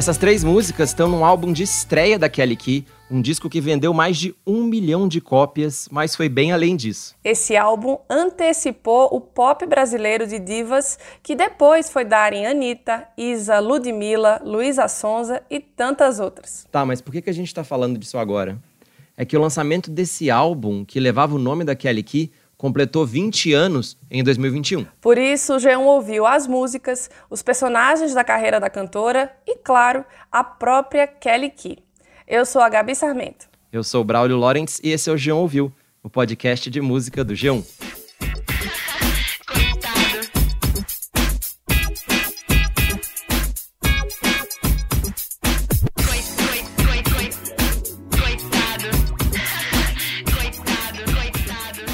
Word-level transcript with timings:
Essas 0.00 0.16
três 0.16 0.42
músicas 0.42 0.88
estão 0.88 1.10
num 1.10 1.26
álbum 1.26 1.52
de 1.52 1.62
estreia 1.62 2.18
da 2.18 2.26
Kelly 2.26 2.56
Key, 2.56 2.86
um 3.10 3.20
disco 3.20 3.50
que 3.50 3.60
vendeu 3.60 3.92
mais 3.92 4.16
de 4.16 4.34
um 4.46 4.64
milhão 4.64 5.06
de 5.06 5.20
cópias, 5.20 5.90
mas 5.92 6.16
foi 6.16 6.26
bem 6.26 6.52
além 6.52 6.74
disso. 6.74 7.14
Esse 7.22 7.54
álbum 7.54 7.98
antecipou 8.08 9.10
o 9.12 9.20
pop 9.20 9.66
brasileiro 9.66 10.26
de 10.26 10.38
divas 10.38 10.98
que 11.22 11.36
depois 11.36 11.90
foi 11.90 12.06
dar 12.06 12.32
em 12.32 12.46
Anitta, 12.46 13.06
Isa, 13.14 13.58
Ludmilla, 13.58 14.40
Luísa 14.42 14.88
Sonza 14.88 15.42
e 15.50 15.60
tantas 15.60 16.18
outras. 16.18 16.66
Tá, 16.72 16.82
mas 16.86 17.02
por 17.02 17.12
que, 17.12 17.28
a 17.28 17.34
gente 17.34 17.54
tá 17.54 17.62
falando 17.62 17.98
disso 17.98 18.16
agora? 18.16 18.58
É 19.18 19.26
que 19.26 19.36
o 19.36 19.40
lançamento 19.42 19.90
desse 19.90 20.30
álbum, 20.30 20.82
que 20.82 20.98
levava 20.98 21.34
o 21.34 21.38
nome 21.38 21.62
da 21.62 21.76
Kelly 21.76 22.02
Key, 22.02 22.32
completou 22.60 23.06
20 23.06 23.54
anos 23.54 23.96
em 24.10 24.22
2021. 24.22 24.84
Por 25.00 25.16
isso, 25.16 25.54
o 25.54 25.56
G1 25.56 25.80
ouviu 25.80 26.26
as 26.26 26.46
músicas, 26.46 27.08
os 27.30 27.40
personagens 27.42 28.12
da 28.12 28.22
carreira 28.22 28.60
da 28.60 28.68
cantora 28.68 29.32
e, 29.46 29.56
claro, 29.56 30.04
a 30.30 30.44
própria 30.44 31.06
Kelly 31.06 31.48
Key. 31.48 31.78
Eu 32.28 32.44
sou 32.44 32.60
a 32.60 32.68
Gabi 32.68 32.94
Sarmento. 32.94 33.48
Eu 33.72 33.82
sou 33.82 34.02
o 34.02 34.04
Braulio 34.04 34.36
Lawrence 34.36 34.78
e 34.84 34.90
esse 34.90 35.08
é 35.08 35.12
o 35.12 35.16
G1 35.16 35.36
Ouviu, 35.36 35.72
o 36.02 36.10
podcast 36.10 36.68
de 36.68 36.82
música 36.82 37.24
do 37.24 37.32
G1. 37.32 37.64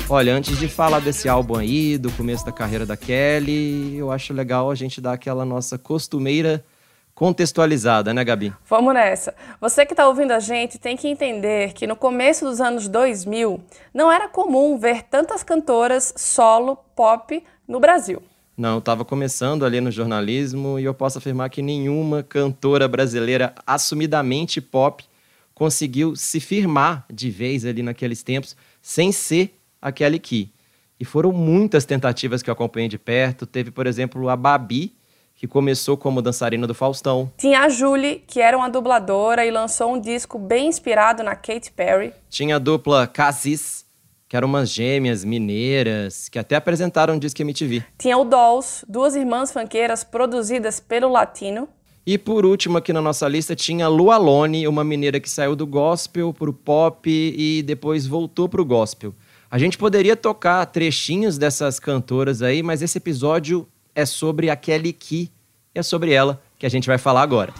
Olha, 0.09 0.33
antes 0.33 0.57
de 0.57 0.69
falar 0.69 1.01
desse 1.01 1.29
álbum 1.29 1.57
aí, 1.57 1.99
do 1.99 2.13
começo 2.13 2.47
da 2.47 2.53
carreira 2.53 2.87
da 2.87 2.97
Kelly, 2.97 3.97
eu 3.97 4.13
acho 4.13 4.33
legal 4.33 4.71
a 4.71 4.75
gente 4.77 5.01
dar 5.01 5.15
aquela 5.15 5.45
nossa 5.45 5.77
costumeira 5.77 6.65
contextualizada, 7.13 8.15
né, 8.15 8.23
Gabi? 8.23 8.55
Vamos 8.69 8.95
nessa. 8.95 9.35
Você 9.61 9.85
que 9.85 9.95
está 9.95 10.07
ouvindo 10.07 10.31
a 10.31 10.39
gente 10.39 10.79
tem 10.79 10.97
que 10.97 11.09
entender 11.09 11.73
que 11.73 11.89
no 11.89 11.97
começo 11.97 12.45
dos 12.45 12.61
anos 12.61 12.87
2000 12.87 13.61
não 13.93 14.13
era 14.13 14.29
comum 14.29 14.79
ver 14.79 15.03
tantas 15.03 15.43
cantoras 15.43 16.15
solo 16.17 16.77
pop 16.95 17.43
no 17.67 17.81
Brasil. 17.81 18.23
Não, 18.57 18.75
eu 18.75 18.79
estava 18.79 19.05
começando 19.05 19.65
ali 19.65 19.81
no 19.81 19.91
jornalismo 19.91 20.79
e 20.79 20.85
eu 20.85 20.95
posso 20.95 21.19
afirmar 21.19 21.51
que 21.51 21.61
nenhuma 21.61 22.23
cantora 22.23 22.87
brasileira 22.87 23.53
assumidamente 23.67 24.61
pop 24.61 25.05
conseguiu 25.53 26.15
se 26.15 26.39
firmar 26.39 27.05
de 27.13 27.29
vez 27.29 27.65
ali 27.65 27.83
naqueles 27.83 28.23
tempos 28.23 28.57
sem 28.81 29.11
ser 29.11 29.56
a 29.81 29.93
Kelly 29.93 30.19
Key. 30.19 30.53
E 30.99 31.05
foram 31.05 31.33
muitas 31.33 31.85
tentativas 31.85 32.43
que 32.43 32.49
eu 32.49 32.53
acompanhei 32.53 32.89
de 32.89 32.99
perto. 32.99 33.47
Teve, 33.47 33.71
por 33.71 33.87
exemplo, 33.87 34.29
a 34.29 34.37
Babi, 34.37 34.97
que 35.35 35.47
começou 35.47 35.97
como 35.97 36.23
dançarina 36.23 36.67
do 36.67 36.75
Faustão. 36.75 37.31
Tinha 37.37 37.61
a 37.61 37.69
Julie, 37.69 38.25
que 38.27 38.41
era 38.41 38.57
uma 38.57 38.71
dubladora 38.71 39.45
e 39.45 39.51
lançou 39.51 39.95
um 39.95 40.01
disco 40.01 40.39
bem 40.39 40.69
inspirado 40.69 41.23
na 41.23 41.37
Katy 41.37 41.71
Perry. 41.73 42.13
Tinha 42.31 42.57
a 42.57 42.59
dupla 42.59 43.07
Cassis, 43.07 43.85
que 44.27 44.37
eram 44.37 44.49
umas 44.49 44.71
gêmeas 44.71 45.23
mineiras, 45.23 46.31
que 46.31 46.39
até 46.39 46.57
apresentaram 46.57 47.15
um 47.15 47.19
disco 47.19 47.43
MTV. 47.43 47.85
Tinha 47.99 48.17
o 48.17 48.25
Dolls, 48.25 48.85
duas 48.89 49.15
irmãs 49.15 49.53
funkeiras 49.53 50.03
produzidas 50.03 50.81
pelo 50.81 51.11
Latino. 51.11 51.69
E 52.07 52.17
por 52.17 52.47
último 52.47 52.79
aqui 52.79 52.93
na 52.93 53.03
nossa 53.03 53.29
lista 53.29 53.55
tinha 53.55 53.89
Lu 53.89 54.11
Alone, 54.11 54.67
uma 54.67 54.85
mineira 54.85 55.19
que 55.19 55.29
saiu 55.29 55.57
do 55.57 55.67
gospel 55.67 56.33
pro 56.33 56.53
pop 56.53 57.11
e 57.11 57.63
depois 57.65 58.07
voltou 58.07 58.49
pro 58.49 58.65
gospel. 58.65 59.13
A 59.49 59.59
gente 59.59 59.79
poderia 59.79 60.17
tocar 60.17 60.67
trechinhos 60.67 61.39
dessas 61.39 61.79
cantoras 61.79 62.43
aí, 62.43 62.65
mas 62.65 62.83
esse 62.83 62.99
episódio 62.99 63.69
é 63.95 64.05
sobre 64.05 64.51
a 64.51 64.57
Kelly 64.57 64.93
Key 64.93 65.31
e 65.73 65.79
é 65.79 65.83
sobre 65.85 66.13
ela 66.13 66.43
que 66.59 66.67
a 66.67 66.69
gente 66.69 66.89
vai 66.89 66.99
falar 66.99 67.23
agora. 67.23 67.55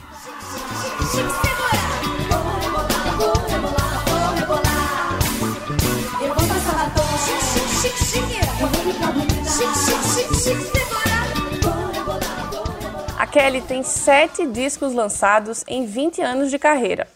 A 13.17 13.27
Kelly 13.29 13.61
tem 13.61 13.85
sete 13.85 14.45
discos 14.47 14.93
lançados 14.93 15.63
em 15.69 15.87
20 15.87 16.21
anos 16.21 16.51
de 16.51 16.59
carreira. 16.59 17.07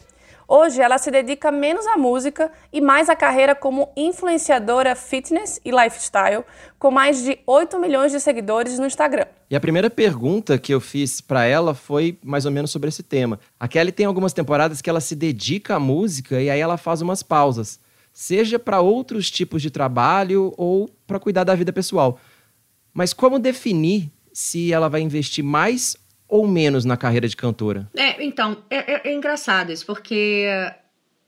Hoje 0.53 0.81
ela 0.81 0.97
se 0.97 1.09
dedica 1.09 1.49
menos 1.49 1.87
à 1.87 1.95
música 1.95 2.51
e 2.73 2.81
mais 2.81 3.07
à 3.07 3.15
carreira 3.15 3.55
como 3.55 3.89
influenciadora 3.95 4.97
fitness 4.97 5.61
e 5.63 5.71
lifestyle, 5.71 6.43
com 6.77 6.91
mais 6.91 7.23
de 7.23 7.39
8 7.47 7.79
milhões 7.79 8.11
de 8.11 8.19
seguidores 8.19 8.77
no 8.77 8.85
Instagram. 8.85 9.27
E 9.49 9.55
a 9.55 9.61
primeira 9.61 9.89
pergunta 9.89 10.57
que 10.57 10.73
eu 10.73 10.81
fiz 10.81 11.21
pra 11.21 11.45
ela 11.45 11.73
foi 11.73 12.19
mais 12.21 12.45
ou 12.45 12.51
menos 12.51 12.69
sobre 12.69 12.89
esse 12.89 13.01
tema. 13.01 13.39
A 13.57 13.65
Kelly 13.65 13.93
tem 13.93 14.05
algumas 14.05 14.33
temporadas 14.33 14.81
que 14.81 14.89
ela 14.89 14.99
se 14.99 15.15
dedica 15.15 15.75
à 15.75 15.79
música 15.79 16.41
e 16.41 16.49
aí 16.49 16.59
ela 16.59 16.75
faz 16.75 17.01
umas 17.01 17.23
pausas, 17.23 17.79
seja 18.11 18.59
para 18.59 18.81
outros 18.81 19.31
tipos 19.31 19.61
de 19.61 19.71
trabalho 19.71 20.53
ou 20.57 20.89
para 21.07 21.17
cuidar 21.17 21.45
da 21.45 21.55
vida 21.55 21.71
pessoal. 21.71 22.19
Mas 22.93 23.13
como 23.13 23.39
definir 23.39 24.11
se 24.33 24.73
ela 24.73 24.89
vai 24.89 24.99
investir 24.99 25.45
mais 25.45 25.95
ou 26.31 26.47
menos 26.47 26.85
na 26.85 26.95
carreira 26.97 27.27
de 27.27 27.35
cantora? 27.35 27.87
É, 27.95 28.23
então, 28.23 28.57
é, 28.69 28.93
é- 28.93 29.01
é 29.09 29.13
engraçado 29.13 29.71
isso, 29.71 29.85
porque 29.85 30.47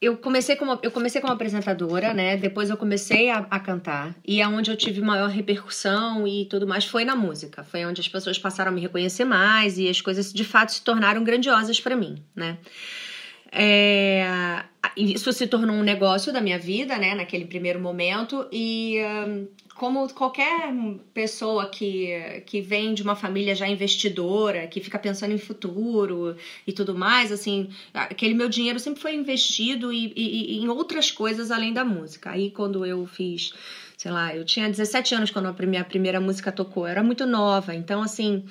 eu 0.02 0.18
comecei 0.18 0.56
como, 0.56 0.80
eu 0.82 0.92
comecei 0.92 1.22
como 1.22 1.32
apresentadora, 1.34 2.14
né? 2.14 2.36
Depois 2.38 2.70
eu 2.70 2.76
comecei 2.78 3.30
a, 3.30 3.46
a 3.50 3.60
cantar. 3.60 4.16
E 4.26 4.42
aonde 4.42 4.72
eu 4.72 4.76
tive 4.78 5.00
maior 5.02 5.30
repercussão 5.30 6.28
e 6.28 6.46
tudo 6.46 6.66
mais 6.68 6.86
foi 6.86 7.06
na 7.06 7.16
música. 7.16 7.64
Foi 7.64 7.86
onde 7.86 8.02
as 8.02 8.08
pessoas 8.08 8.38
passaram 8.40 8.72
a 8.72 8.74
me 8.74 8.82
reconhecer 8.82 9.26
mais 9.26 9.78
e 9.78 9.88
as 9.88 10.02
coisas 10.02 10.32
de 10.34 10.44
fato 10.44 10.72
se 10.74 10.82
tornaram 10.82 11.24
grandiosas 11.24 11.80
pra 11.80 11.96
mim, 11.96 12.16
né? 12.36 12.58
É, 13.56 14.64
isso 14.98 15.32
se 15.32 15.46
tornou 15.48 15.76
um 15.76 15.84
negócio 15.84 16.34
da 16.34 16.42
minha 16.42 16.58
vida, 16.58 16.98
né, 16.98 17.14
naquele 17.14 17.46
primeiro 17.46 17.80
momento, 17.80 18.48
e 18.52 18.98
hum, 19.28 19.48
como 19.76 20.08
qualquer 20.14 20.74
pessoa 21.14 21.68
que, 21.68 22.42
que 22.48 22.62
vem 22.62 22.94
de 22.94 23.04
uma 23.04 23.16
família 23.16 23.54
já 23.56 23.68
investidora, 23.68 24.68
que 24.68 24.82
fica 24.82 24.98
pensando 24.98 25.34
em 25.34 25.38
futuro 25.38 26.36
e 26.66 26.74
tudo 26.74 26.96
mais, 26.96 27.32
assim, 27.32 27.70
aquele 27.94 28.34
meu 28.34 28.50
dinheiro 28.50 28.80
sempre 28.80 29.02
foi 29.02 29.14
investido 29.16 29.94
e, 29.94 30.12
e- 30.16 30.58
e 30.58 30.64
em 30.64 30.68
outras 30.70 31.12
coisas 31.12 31.52
além 31.52 31.74
da 31.74 31.86
música. 31.86 32.32
Aí 32.32 32.50
quando 32.52 32.86
eu 32.86 33.06
fiz, 33.06 33.54
sei 33.98 34.12
lá, 34.12 34.36
eu 34.36 34.44
tinha 34.46 34.70
17 34.70 35.16
anos 35.16 35.32
quando 35.32 35.48
a 35.48 35.66
minha 35.66 35.84
primeira 35.84 36.20
música 36.20 36.52
tocou, 36.52 36.86
eu 36.86 36.92
era 36.92 37.04
muito 37.04 37.26
nova, 37.26 37.74
então 37.76 38.02
assim. 38.02 38.44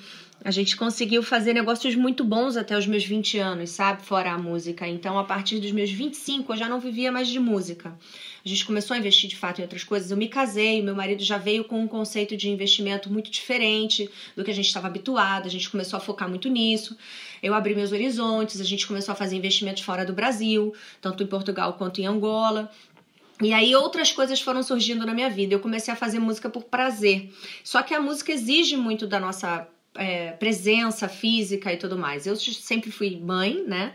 A 0.45 0.51
gente 0.51 0.75
conseguiu 0.75 1.23
fazer 1.23 1.53
negócios 1.53 1.95
muito 1.95 2.21
bons 2.21 2.57
até 2.57 2.77
os 2.77 2.85
meus 2.85 3.05
20 3.05 3.37
anos, 3.37 3.69
sabe? 3.69 4.03
Fora 4.03 4.33
a 4.33 4.37
música. 4.37 4.85
Então, 4.85 5.17
a 5.17 5.23
partir 5.23 5.57
dos 5.57 5.71
meus 5.71 5.89
25, 5.89 6.51
eu 6.51 6.57
já 6.57 6.67
não 6.67 6.81
vivia 6.81 7.13
mais 7.13 7.29
de 7.29 7.39
música. 7.39 7.97
A 8.43 8.49
gente 8.49 8.65
começou 8.65 8.93
a 8.93 8.97
investir 8.97 9.29
de 9.29 9.37
fato 9.37 9.59
em 9.59 9.61
outras 9.61 9.85
coisas. 9.85 10.11
Eu 10.11 10.17
me 10.17 10.27
casei, 10.27 10.81
meu 10.81 10.93
marido 10.93 11.23
já 11.23 11.37
veio 11.37 11.63
com 11.63 11.79
um 11.79 11.87
conceito 11.87 12.35
de 12.35 12.49
investimento 12.49 13.09
muito 13.09 13.31
diferente 13.31 14.09
do 14.35 14.43
que 14.43 14.51
a 14.51 14.53
gente 14.53 14.67
estava 14.67 14.87
habituado. 14.87 15.45
A 15.45 15.49
gente 15.49 15.69
começou 15.69 15.95
a 15.95 16.01
focar 16.01 16.27
muito 16.27 16.49
nisso. 16.49 16.97
Eu 17.41 17.53
abri 17.53 17.73
meus 17.73 17.93
horizontes, 17.93 18.59
a 18.59 18.65
gente 18.65 18.85
começou 18.85 19.13
a 19.13 19.15
fazer 19.15 19.37
investimentos 19.37 19.81
fora 19.81 20.05
do 20.05 20.11
Brasil, 20.11 20.73
tanto 20.99 21.23
em 21.23 21.27
Portugal 21.27 21.75
quanto 21.75 22.01
em 22.01 22.05
Angola. 22.05 22.69
E 23.41 23.53
aí 23.53 23.73
outras 23.77 24.11
coisas 24.11 24.41
foram 24.41 24.61
surgindo 24.61 25.05
na 25.05 25.13
minha 25.13 25.29
vida. 25.29 25.53
Eu 25.53 25.61
comecei 25.61 25.93
a 25.93 25.95
fazer 25.95 26.19
música 26.19 26.49
por 26.49 26.65
prazer. 26.65 27.33
Só 27.63 27.81
que 27.81 27.93
a 27.93 28.01
música 28.01 28.33
exige 28.33 28.75
muito 28.75 29.07
da 29.07 29.21
nossa 29.21 29.69
é, 29.95 30.31
presença 30.31 31.07
física 31.07 31.71
e 31.71 31.77
tudo 31.77 31.97
mais. 31.97 32.25
Eu 32.25 32.35
sempre 32.35 32.91
fui 32.91 33.17
mãe, 33.17 33.63
né? 33.67 33.93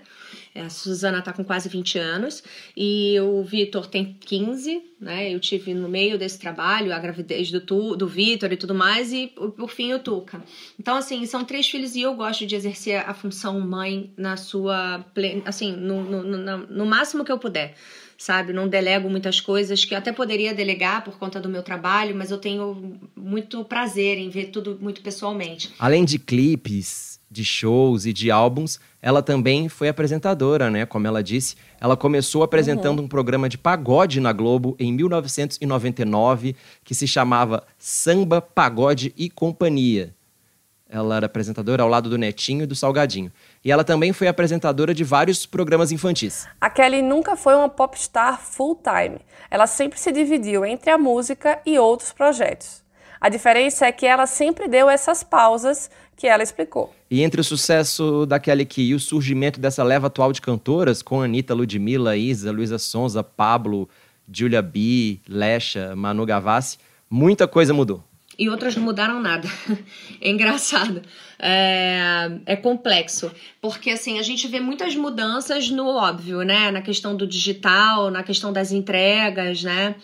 É, 0.55 0.63
A 0.63 0.71
Suzana 0.71 1.23
tá 1.23 1.33
com 1.33 1.45
quase 1.45 1.69
20 1.69 1.99
anos 1.99 2.43
e 2.77 3.19
o 3.21 3.43
Vitor 3.43 3.87
tem 3.87 4.17
15, 4.21 4.83
né? 5.01 5.33
Eu 5.33 5.41
tive 5.41 5.75
no 5.75 5.89
meio 5.89 6.19
desse 6.19 6.39
trabalho 6.39 6.93
a 6.93 6.99
gravidez 6.99 7.51
do, 7.51 7.97
do 7.97 8.07
Vitor 8.09 8.53
e 8.53 8.57
tudo 8.57 8.75
mais, 8.75 9.13
e 9.13 9.29
por 9.29 9.71
fim 9.71 9.93
o 9.93 9.99
Tuca. 9.99 10.43
Então, 10.79 10.97
assim, 10.97 11.25
são 11.27 11.45
três 11.45 11.69
filhos 11.69 11.95
e 11.95 12.03
eu 12.03 12.15
gosto 12.15 12.47
de 12.47 12.55
exercer 12.55 12.97
a 13.09 13.15
função 13.15 13.61
mãe 13.61 14.13
na 14.17 14.37
sua. 14.37 15.05
assim, 15.45 15.73
no, 15.73 16.03
no, 16.03 16.23
no, 16.23 16.59
no 16.67 16.87
máximo 16.87 17.25
que 17.25 17.33
eu 17.33 17.39
puder 17.39 17.75
sabe? 18.19 18.53
Não 18.53 18.69
delego 18.69 19.09
muitas 19.09 19.41
coisas 19.41 19.85
que 19.85 19.95
eu 19.95 19.99
até 19.99 20.13
poderia 20.13 20.53
delegar 20.53 21.05
por 21.05 21.17
conta 21.17 21.41
do 21.41 21.49
meu 21.49 21.63
trabalho, 21.63 22.17
mas 22.17 22.33
eu 22.33 22.39
tenho 22.39 22.99
muito 23.17 23.65
prazer 23.65 24.19
em 24.19 24.29
ver 24.29 24.47
tudo 24.47 24.77
muito 24.81 25.01
pessoalmente. 25.01 25.73
Além 25.79 26.05
de 26.05 26.19
clipes, 26.19 27.21
de 27.31 27.45
shows 27.45 28.07
e 28.07 28.13
de 28.13 28.31
álbuns, 28.31 28.81
ela 29.01 29.23
também 29.23 29.69
foi 29.69 29.89
apresentadora, 29.89 30.71
né? 30.71 30.85
Como 30.85 31.07
ela 31.07 31.23
disse, 31.23 31.55
ela 31.81 31.97
começou 31.97 32.43
apresentando 32.43 32.99
uhum. 32.99 33.05
um 33.05 33.09
programa 33.09 33.49
de 33.49 33.57
pagode 33.57 34.19
na 34.19 34.33
Globo 34.33 34.75
em 34.79 34.93
1999 34.93 36.57
que 36.83 36.95
se 36.95 37.07
chamava 37.07 37.65
Samba, 37.79 38.41
Pagode 38.41 39.15
e 39.17 39.31
Companhia. 39.31 40.15
Ela 40.91 41.17
era 41.17 41.27
apresentadora 41.27 41.83
ao 41.83 41.89
lado 41.89 42.09
do 42.09 42.17
Netinho 42.17 42.63
e 42.63 42.67
do 42.67 42.75
Salgadinho. 42.75 43.31
E 43.63 43.71
ela 43.71 43.85
também 43.85 44.11
foi 44.13 44.27
apresentadora 44.27 44.95
de 44.95 45.05
vários 45.05 45.45
programas 45.45 45.93
infantis. 45.93 46.47
A 46.59 46.71
Kelly 46.71 47.03
nunca 47.03 47.37
foi 47.37 47.55
uma 47.55 47.69
popstar 47.69 48.41
full-time. 48.41 49.19
Ela 49.51 49.67
sempre 49.67 49.99
se 49.99 50.11
dividiu 50.11 50.65
entre 50.65 50.91
a 50.91 50.97
música 50.97 51.61
e 51.67 51.79
outros 51.79 52.13
projetos. 52.13 52.83
A 53.21 53.29
diferença 53.29 53.85
é 53.85 53.93
que 53.93 54.07
ela 54.07 54.27
sempre 54.27 54.67
deu 54.67 54.89
essas 54.89 55.23
pausas 55.23 55.91
que 56.17 56.27
ela 56.27 56.43
explicou. 56.43 56.95
E 57.11 57.23
entre 57.23 57.41
o 57.41 57.45
sucesso 57.45 58.25
da 58.25 58.41
Kelly 58.41 58.65
Key 58.65 58.89
e 58.89 58.95
o 58.95 59.01
surgimento 59.01 59.61
dessa 59.61 59.83
leva 59.83 60.07
atual 60.07 60.33
de 60.33 60.41
cantoras, 60.41 61.03
com 61.03 61.21
Anitta, 61.21 61.53
Ludmilla, 61.53 62.17
Isa, 62.17 62.51
Luísa 62.51 62.79
Sonza, 62.79 63.23
Pablo, 63.23 63.89
Julia 64.33 64.63
B, 64.63 65.21
Lesha, 65.29 65.95
Manu 65.95 66.25
Gavassi, 66.25 66.79
muita 67.11 67.47
coisa 67.47 67.75
mudou 67.75 68.08
e 68.39 68.49
outras 68.49 68.77
não 68.77 68.85
mudaram 68.85 69.21
nada. 69.21 69.49
é 70.21 70.31
engraçado. 70.31 71.03
É, 71.39 72.31
é, 72.47 72.57
complexo. 72.57 73.33
Porque, 73.61 73.91
assim, 73.91 74.19
a 74.19 74.23
gente 74.23 74.47
vê 74.47 74.61
muitas 74.61 74.95
mudanças 74.95 75.69
no 75.69 75.89
óbvio, 75.89 76.43
né? 76.43 76.71
Na 76.71 76.81
questão 76.81 77.17
do 77.17 77.27
digital, 77.27 78.11
na 78.11 78.23
questão 78.23 78.53
das 78.53 78.71
entregas, 78.71 79.63
né? 79.65 79.97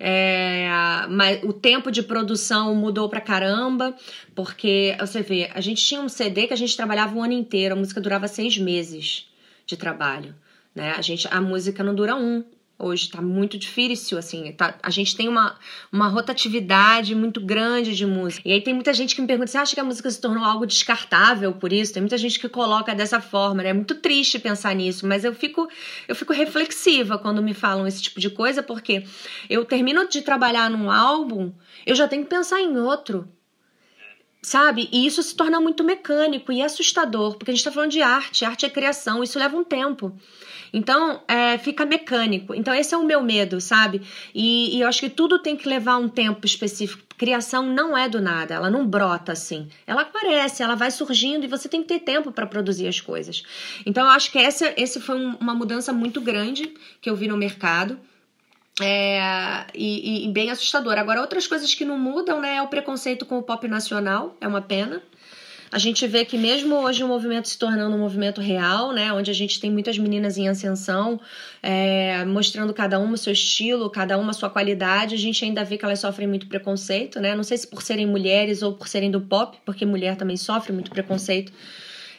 É, 0.00 0.68
mas 1.10 1.44
o 1.44 1.52
tempo 1.52 1.90
de 1.90 2.02
produção 2.02 2.74
mudou 2.74 3.08
pra 3.08 3.20
caramba, 3.20 3.94
porque 4.34 4.96
você 4.98 5.22
vê, 5.22 5.48
a 5.54 5.60
gente 5.60 5.84
tinha 5.84 6.00
um 6.00 6.08
CD 6.08 6.48
que 6.48 6.52
a 6.52 6.56
gente 6.56 6.76
trabalhava 6.76 7.14
um 7.16 7.22
ano 7.22 7.34
inteiro, 7.34 7.74
a 7.74 7.78
música 7.78 8.00
durava 8.00 8.26
seis 8.26 8.58
meses 8.58 9.28
de 9.64 9.76
trabalho. 9.76 10.34
Né? 10.74 10.92
A, 10.96 11.02
gente, 11.02 11.28
a 11.30 11.40
música 11.40 11.84
não 11.84 11.94
dura 11.94 12.16
um, 12.16 12.42
Hoje 12.84 13.04
está 13.04 13.22
muito 13.22 13.56
difícil, 13.56 14.18
assim, 14.18 14.50
tá, 14.52 14.74
a 14.82 14.90
gente 14.90 15.14
tem 15.14 15.28
uma, 15.28 15.56
uma 15.92 16.08
rotatividade 16.08 17.14
muito 17.14 17.40
grande 17.40 17.94
de 17.94 18.04
música. 18.04 18.48
E 18.48 18.52
aí 18.52 18.60
tem 18.60 18.74
muita 18.74 18.92
gente 18.92 19.14
que 19.14 19.20
me 19.20 19.26
pergunta, 19.28 19.46
você 19.46 19.56
acha 19.56 19.72
que 19.72 19.80
a 19.80 19.84
música 19.84 20.10
se 20.10 20.20
tornou 20.20 20.44
algo 20.44 20.66
descartável 20.66 21.52
por 21.52 21.72
isso? 21.72 21.92
Tem 21.92 22.02
muita 22.02 22.18
gente 22.18 22.40
que 22.40 22.48
coloca 22.48 22.92
dessa 22.92 23.20
forma, 23.20 23.62
né? 23.62 23.68
É 23.68 23.72
muito 23.72 23.94
triste 23.94 24.36
pensar 24.36 24.74
nisso, 24.74 25.06
mas 25.06 25.24
eu 25.24 25.32
fico, 25.32 25.68
eu 26.08 26.16
fico 26.16 26.32
reflexiva 26.32 27.16
quando 27.18 27.40
me 27.40 27.54
falam 27.54 27.86
esse 27.86 28.02
tipo 28.02 28.18
de 28.18 28.30
coisa, 28.30 28.64
porque 28.64 29.04
eu 29.48 29.64
termino 29.64 30.08
de 30.08 30.20
trabalhar 30.20 30.68
num 30.68 30.90
álbum, 30.90 31.52
eu 31.86 31.94
já 31.94 32.08
tenho 32.08 32.24
que 32.24 32.30
pensar 32.30 32.60
em 32.60 32.76
outro 32.76 33.28
sabe? 34.42 34.88
E 34.90 35.06
isso 35.06 35.22
se 35.22 35.36
torna 35.36 35.60
muito 35.60 35.84
mecânico 35.84 36.52
e 36.52 36.60
assustador, 36.60 37.36
porque 37.36 37.52
a 37.52 37.54
gente 37.54 37.60
está 37.60 37.70
falando 37.70 37.92
de 37.92 38.02
arte, 38.02 38.44
arte 38.44 38.66
é 38.66 38.70
criação, 38.70 39.22
isso 39.22 39.38
leva 39.38 39.56
um 39.56 39.62
tempo. 39.62 40.12
Então, 40.72 41.20
é, 41.28 41.58
fica 41.58 41.84
mecânico. 41.84 42.54
Então, 42.54 42.74
esse 42.74 42.94
é 42.94 42.96
o 42.96 43.04
meu 43.04 43.22
medo, 43.22 43.60
sabe? 43.60 44.00
E, 44.34 44.76
e 44.76 44.80
eu 44.80 44.88
acho 44.88 45.00
que 45.00 45.10
tudo 45.10 45.38
tem 45.38 45.54
que 45.54 45.68
levar 45.68 45.98
um 45.98 46.08
tempo 46.08 46.46
específico. 46.46 47.02
Criação 47.16 47.62
não 47.62 47.96
é 47.96 48.08
do 48.08 48.20
nada, 48.20 48.54
ela 48.54 48.70
não 48.70 48.86
brota 48.86 49.32
assim. 49.32 49.68
Ela 49.86 50.02
aparece, 50.02 50.62
ela 50.62 50.74
vai 50.74 50.90
surgindo 50.90 51.44
e 51.44 51.48
você 51.48 51.68
tem 51.68 51.82
que 51.82 51.88
ter 51.88 52.00
tempo 52.00 52.32
para 52.32 52.46
produzir 52.46 52.88
as 52.88 53.00
coisas. 53.00 53.44
Então, 53.84 54.04
eu 54.04 54.10
acho 54.10 54.32
que 54.32 54.38
essa 54.38 54.72
esse 54.76 54.98
foi 54.98 55.14
um, 55.14 55.36
uma 55.36 55.54
mudança 55.54 55.92
muito 55.92 56.20
grande 56.20 56.74
que 57.00 57.08
eu 57.08 57.14
vi 57.14 57.28
no 57.28 57.36
mercado. 57.36 57.98
É, 58.82 59.66
e, 59.74 60.26
e, 60.26 60.32
bem 60.32 60.50
assustador. 60.50 60.98
Agora, 60.98 61.20
outras 61.20 61.46
coisas 61.46 61.74
que 61.74 61.84
não 61.84 61.98
mudam, 61.98 62.40
né? 62.40 62.56
É 62.56 62.62
o 62.62 62.68
preconceito 62.68 63.24
com 63.24 63.38
o 63.38 63.42
pop 63.42 63.66
nacional, 63.68 64.36
é 64.40 64.46
uma 64.46 64.60
pena 64.60 65.02
a 65.72 65.78
gente 65.78 66.06
vê 66.06 66.22
que 66.22 66.36
mesmo 66.36 66.74
hoje 66.74 67.02
o 67.02 67.08
movimento 67.08 67.48
se 67.48 67.58
tornando 67.58 67.96
um 67.96 67.98
movimento 67.98 68.42
real, 68.42 68.92
né, 68.92 69.10
onde 69.10 69.30
a 69.30 69.34
gente 69.34 69.58
tem 69.58 69.70
muitas 69.70 69.96
meninas 69.96 70.36
em 70.36 70.46
ascensão, 70.46 71.18
é, 71.62 72.26
mostrando 72.26 72.74
cada 72.74 72.98
uma 72.98 73.14
o 73.14 73.16
seu 73.16 73.32
estilo, 73.32 73.88
cada 73.88 74.18
uma 74.18 74.32
a 74.32 74.34
sua 74.34 74.50
qualidade, 74.50 75.14
a 75.14 75.18
gente 75.18 75.42
ainda 75.42 75.64
vê 75.64 75.78
que 75.78 75.84
elas 75.86 75.98
sofrem 75.98 76.28
muito 76.28 76.46
preconceito, 76.46 77.18
né? 77.18 77.34
Não 77.34 77.42
sei 77.42 77.56
se 77.56 77.66
por 77.66 77.80
serem 77.80 78.06
mulheres 78.06 78.60
ou 78.60 78.74
por 78.74 78.86
serem 78.86 79.10
do 79.10 79.22
pop, 79.22 79.56
porque 79.64 79.86
mulher 79.86 80.14
também 80.14 80.36
sofre 80.36 80.74
muito 80.74 80.90
preconceito. 80.90 81.50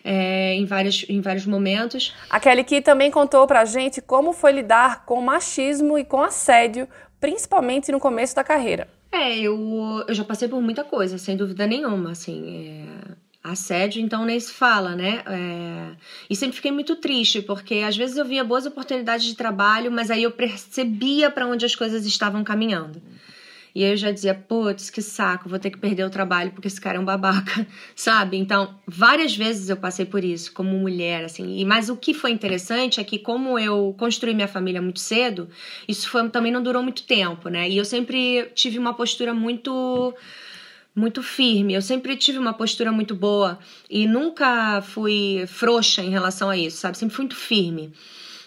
É, 0.03 0.53
em, 0.53 0.65
vários, 0.65 1.05
em 1.07 1.21
vários 1.21 1.45
momentos. 1.45 2.13
A 2.29 2.39
Kelly 2.39 2.63
Key 2.63 2.81
também 2.81 3.09
contou 3.09 3.47
pra 3.47 3.63
gente 3.63 4.01
como 4.01 4.33
foi 4.33 4.51
lidar 4.51 5.05
com 5.05 5.21
machismo 5.21 5.97
e 5.97 6.03
com 6.03 6.21
assédio, 6.21 6.87
principalmente 7.19 7.91
no 7.91 7.99
começo 7.99 8.35
da 8.35 8.43
carreira. 8.43 8.87
É, 9.11 9.39
eu, 9.39 10.03
eu 10.07 10.13
já 10.13 10.25
passei 10.25 10.47
por 10.47 10.61
muita 10.61 10.83
coisa, 10.83 11.17
sem 11.17 11.37
dúvida 11.37 11.65
nenhuma, 11.65 12.11
assim. 12.11 12.85
É 13.09 13.23
assédio, 13.43 14.01
então 14.01 14.23
nem 14.23 14.39
se 14.39 14.53
fala, 14.53 14.95
né? 14.95 15.21
É... 15.27 15.95
E 16.29 16.35
sempre 16.35 16.55
fiquei 16.55 16.71
muito 16.71 16.95
triste, 16.95 17.41
porque 17.41 17.75
às 17.75 17.97
vezes 17.97 18.15
eu 18.15 18.23
via 18.23 18.43
boas 18.43 18.65
oportunidades 18.65 19.25
de 19.25 19.35
trabalho, 19.35 19.91
mas 19.91 20.09
aí 20.09 20.23
eu 20.23 20.31
percebia 20.31 21.29
para 21.29 21.45
onde 21.45 21.65
as 21.65 21.75
coisas 21.75 22.05
estavam 22.05 22.43
caminhando. 22.43 23.01
E 23.75 23.83
aí 23.83 23.91
eu 23.91 23.97
já 23.97 24.11
dizia, 24.11 24.35
putz, 24.35 24.91
que 24.91 25.01
saco, 25.01 25.49
vou 25.49 25.57
ter 25.57 25.71
que 25.71 25.79
perder 25.79 26.03
o 26.03 26.09
trabalho 26.09 26.51
porque 26.51 26.67
esse 26.67 26.79
cara 26.79 26.97
é 26.97 26.99
um 26.99 27.05
babaca, 27.05 27.65
sabe? 27.95 28.37
Então, 28.37 28.79
várias 28.85 29.35
vezes 29.35 29.69
eu 29.69 29.77
passei 29.77 30.05
por 30.05 30.23
isso, 30.23 30.53
como 30.53 30.77
mulher, 30.77 31.25
assim. 31.25 31.57
E, 31.57 31.65
mas 31.65 31.89
o 31.89 31.97
que 31.97 32.13
foi 32.13 32.31
interessante 32.31 32.99
é 32.99 33.03
que, 33.03 33.17
como 33.17 33.57
eu 33.57 33.95
construí 33.97 34.35
minha 34.35 34.47
família 34.47 34.81
muito 34.81 34.99
cedo, 34.99 35.49
isso 35.87 36.07
foi, 36.07 36.29
também 36.29 36.51
não 36.51 36.61
durou 36.61 36.83
muito 36.83 37.03
tempo, 37.03 37.49
né? 37.49 37.67
E 37.67 37.77
eu 37.77 37.85
sempre 37.85 38.51
tive 38.53 38.77
uma 38.77 38.93
postura 38.93 39.33
muito 39.33 40.13
muito 40.95 41.23
firme. 41.23 41.73
Eu 41.73 41.81
sempre 41.81 42.15
tive 42.15 42.37
uma 42.37 42.53
postura 42.53 42.91
muito 42.91 43.15
boa 43.15 43.57
e 43.89 44.05
nunca 44.07 44.81
fui 44.81 45.45
frouxa 45.47 46.03
em 46.03 46.09
relação 46.09 46.49
a 46.49 46.57
isso, 46.57 46.77
sabe? 46.77 46.97
Sempre 46.97 47.15
fui 47.15 47.23
muito 47.23 47.35
firme. 47.35 47.91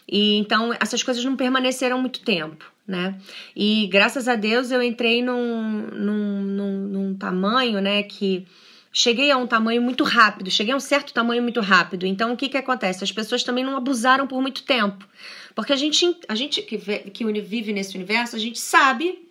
E 0.09 0.37
então 0.37 0.73
essas 0.81 1.03
coisas 1.03 1.25
não 1.25 1.35
permaneceram 1.37 2.01
muito 2.01 2.21
tempo, 2.21 2.65
né? 2.87 3.19
E 3.55 3.87
graças 3.89 4.29
a 4.29 4.37
Deus 4.37 4.71
eu 4.71 4.83
entrei 4.83 5.23
num, 5.23 5.89
num, 5.93 6.43
num, 6.43 6.79
num 6.89 7.15
tamanho, 7.15 7.81
né, 7.81 8.03
que 8.03 8.47
cheguei 8.93 9.31
a 9.31 9.37
um 9.37 9.47
tamanho 9.47 9.83
muito 9.83 10.05
rápido, 10.05 10.51
cheguei 10.51 10.73
a 10.73 10.77
um 10.77 10.81
certo 10.81 11.13
tamanho 11.13 11.43
muito 11.43 11.61
rápido. 11.61 12.07
Então, 12.07 12.33
o 12.33 12.37
que, 12.37 12.49
que 12.49 12.57
acontece? 12.57 13.05
As 13.05 13.13
pessoas 13.13 13.43
também 13.43 13.63
não 13.63 13.77
abusaram 13.77 14.27
por 14.27 14.41
muito 14.41 14.63
tempo. 14.63 15.07
Porque 15.55 15.73
a 15.73 15.77
gente, 15.77 16.17
a 16.29 16.35
gente 16.35 16.63
que, 16.63 16.79
que 16.79 17.25
vive 17.43 17.73
nesse 17.73 17.97
universo, 17.97 18.37
a 18.37 18.39
gente 18.39 18.59
sabe 18.59 19.27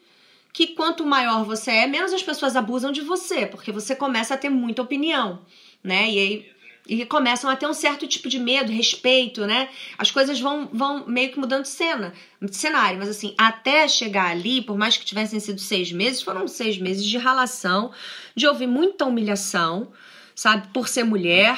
que 0.54 0.68
quanto 0.68 1.06
maior 1.06 1.44
você 1.44 1.72
é, 1.72 1.88
menos 1.88 2.14
as 2.14 2.24
pessoas 2.24 2.56
abusam 2.56 2.92
de 2.92 3.02
você, 3.02 3.46
porque 3.46 3.72
você 3.72 3.96
começa 3.96 4.36
a 4.36 4.38
ter 4.38 4.50
muita 4.50 4.82
opinião, 4.82 5.42
né? 5.84 6.10
E 6.10 6.20
aí 6.20 6.52
e 6.88 7.06
começam 7.06 7.50
a 7.50 7.56
ter 7.56 7.68
um 7.68 7.74
certo 7.74 8.08
tipo 8.08 8.30
de 8.30 8.40
medo, 8.40 8.72
respeito, 8.72 9.46
né? 9.46 9.70
As 9.98 10.12
coisas 10.12 10.40
vão, 10.40 10.70
vão 10.72 11.08
meio 11.08 11.32
que 11.32 11.40
mudando 11.40 11.64
de 11.64 11.70
cena, 11.70 12.14
cenário, 12.52 13.00
mas 13.00 13.10
assim, 13.10 13.34
até 13.38 13.88
chegar 13.88 14.30
ali, 14.30 14.62
por 14.62 14.78
mais 14.78 14.96
que 14.96 15.06
tivessem 15.06 15.40
sido 15.40 15.60
seis 15.60 15.92
meses, 15.92 16.22
foram 16.22 16.48
seis 16.48 16.78
meses 16.78 17.04
de 17.04 17.18
ralação, 17.18 17.92
de 18.36 18.48
ouvir 18.48 18.68
muita 18.68 19.06
humilhação, 19.06 19.92
sabe? 20.36 20.68
Por 20.68 20.88
ser 20.88 21.04
mulher, 21.04 21.58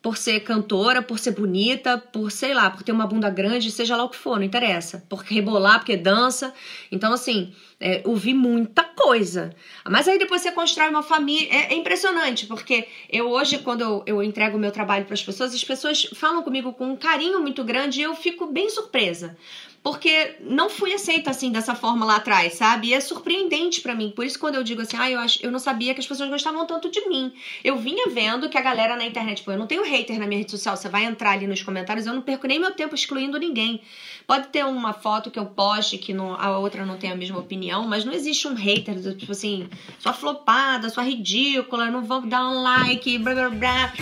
por 0.00 0.16
ser 0.16 0.40
cantora, 0.40 1.02
por 1.02 1.18
ser 1.18 1.32
bonita, 1.32 1.98
por 1.98 2.30
sei 2.30 2.54
lá, 2.54 2.70
por 2.70 2.82
ter 2.82 2.92
uma 2.92 3.06
bunda 3.06 3.28
grande, 3.28 3.70
seja 3.70 3.96
lá 3.96 4.04
o 4.04 4.08
que 4.08 4.16
for, 4.16 4.36
não 4.36 4.44
interessa. 4.44 5.04
Por 5.08 5.20
rebolar, 5.20 5.80
porque 5.80 5.96
dança. 5.96 6.54
Então, 6.90 7.12
assim, 7.12 7.52
é, 7.80 8.02
ouvi 8.04 8.32
muita 8.32 8.84
coisa. 9.08 9.54
Mas 9.88 10.06
aí 10.06 10.18
depois 10.18 10.42
você 10.42 10.52
constrói 10.52 10.90
uma 10.90 11.02
família. 11.02 11.48
É, 11.50 11.72
é 11.72 11.74
impressionante, 11.74 12.46
porque 12.46 12.86
eu 13.08 13.30
hoje, 13.30 13.56
quando 13.58 13.80
eu, 13.80 14.02
eu 14.06 14.22
entrego 14.22 14.58
o 14.58 14.60
meu 14.60 14.70
trabalho 14.70 15.06
para 15.06 15.14
as 15.14 15.22
pessoas, 15.22 15.54
as 15.54 15.64
pessoas 15.64 16.02
falam 16.14 16.42
comigo 16.42 16.74
com 16.74 16.88
um 16.88 16.96
carinho 16.96 17.40
muito 17.40 17.64
grande 17.64 18.00
e 18.00 18.02
eu 18.02 18.14
fico 18.14 18.46
bem 18.46 18.68
surpresa 18.68 19.34
porque 19.82 20.36
não 20.40 20.68
fui 20.68 20.92
aceita 20.92 21.30
assim 21.30 21.50
dessa 21.50 21.74
forma 21.74 22.04
lá 22.04 22.16
atrás, 22.16 22.54
sabe? 22.54 22.88
E 22.88 22.94
é 22.94 23.00
surpreendente 23.00 23.80
para 23.80 23.94
mim. 23.94 24.12
Por 24.14 24.24
isso 24.24 24.38
quando 24.38 24.56
eu 24.56 24.62
digo 24.62 24.82
assim, 24.82 24.96
ah, 24.98 25.10
eu 25.10 25.18
acho, 25.18 25.38
eu 25.42 25.50
não 25.50 25.58
sabia 25.58 25.94
que 25.94 26.00
as 26.00 26.06
pessoas 26.06 26.28
gostavam 26.28 26.66
tanto 26.66 26.90
de 26.90 27.08
mim. 27.08 27.32
Eu 27.62 27.76
vinha 27.78 28.08
vendo 28.08 28.48
que 28.48 28.58
a 28.58 28.60
galera 28.60 28.96
na 28.96 29.06
internet, 29.06 29.42
pô, 29.42 29.52
eu 29.52 29.58
não 29.58 29.66
tenho 29.66 29.84
hater 29.84 30.18
na 30.18 30.26
minha 30.26 30.38
rede 30.38 30.50
social, 30.50 30.76
você 30.76 30.88
vai 30.88 31.04
entrar 31.04 31.32
ali 31.32 31.46
nos 31.46 31.62
comentários, 31.62 32.06
eu 32.06 32.14
não 32.14 32.22
perco 32.22 32.46
nem 32.46 32.58
meu 32.58 32.72
tempo 32.72 32.94
excluindo 32.94 33.38
ninguém. 33.38 33.80
Pode 34.26 34.48
ter 34.48 34.64
uma 34.64 34.92
foto 34.92 35.30
que 35.30 35.38
eu 35.38 35.46
poste 35.46 35.96
que 35.96 36.12
não, 36.12 36.34
a 36.34 36.58
outra 36.58 36.84
não 36.84 36.98
tem 36.98 37.10
a 37.10 37.16
mesma 37.16 37.38
opinião, 37.38 37.86
mas 37.88 38.04
não 38.04 38.12
existe 38.12 38.46
um 38.46 38.54
hater 38.54 38.94
tipo 39.16 39.32
assim, 39.32 39.68
sua 39.98 40.12
flopada, 40.12 40.90
sua 40.90 41.02
ridícula, 41.02 41.90
não 41.90 42.04
vou 42.04 42.20
dar 42.20 42.46
um 42.46 42.62
like, 42.62 43.16
blá 43.18 43.32
blá 43.32 43.48
blá. 43.48 43.92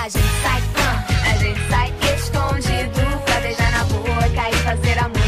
A 0.00 0.08
gente 0.08 0.24
sai, 0.42 0.62
a 1.28 1.36
gente 1.36 1.60
sai 1.68 1.92
escondido 2.14 3.24
pra 3.24 3.40
beijar 3.40 3.72
na 3.72 3.84
boca 3.84 4.50
e 4.50 4.56
fazer 4.62 4.98
amor. 5.00 5.21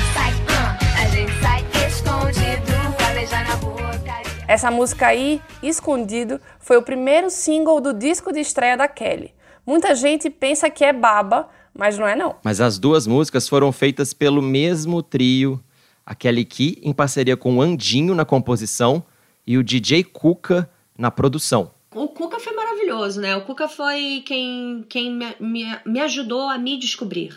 Essa 4.55 4.71
música 4.71 5.09
aí, 5.09 5.43
Escondido, 5.61 6.41
foi 6.61 6.77
o 6.77 6.83
primeiro 6.83 7.29
single 7.29 7.81
do 7.81 7.93
disco 7.93 8.33
de 8.33 8.39
estreia 8.39 8.77
da 8.77 8.87
Kelly. 8.87 9.35
Muita 9.67 9.97
gente 9.97 10.31
pensa 10.31 10.71
que 10.71 10.85
é 10.85 10.93
baba, 10.93 11.49
mas 11.77 11.99
não 11.99 12.07
é 12.07 12.15
não. 12.15 12.37
Mas 12.45 12.61
as 12.61 12.79
duas 12.79 13.05
músicas 13.05 13.49
foram 13.49 13.73
feitas 13.73 14.15
pelo 14.15 14.41
mesmo 14.41 15.03
trio 15.03 15.61
A 16.07 16.15
Kelly 16.15 16.45
Key 16.45 16.79
em 16.85 16.93
parceria 16.93 17.37
com 17.37 17.57
o 17.57 17.61
Andinho 17.61 18.15
na 18.15 18.25
composição 18.25 19.03
e 19.45 19.59
o 19.59 19.65
DJ 19.65 20.05
Cuca 20.05 20.71
na 20.97 21.11
produção. 21.11 21.73
O 21.93 22.07
Cuca 22.07 22.39
foi 22.39 22.55
maravilhoso, 22.55 23.21
né? 23.21 23.35
O 23.35 23.41
Cuca 23.41 23.69
foi 23.69 24.23
quem, 24.25 24.87
quem 24.89 25.11
me, 25.11 25.35
me, 25.41 25.79
me 25.85 25.99
ajudou 25.99 26.49
a 26.49 26.57
me 26.57 26.79
descobrir, 26.79 27.37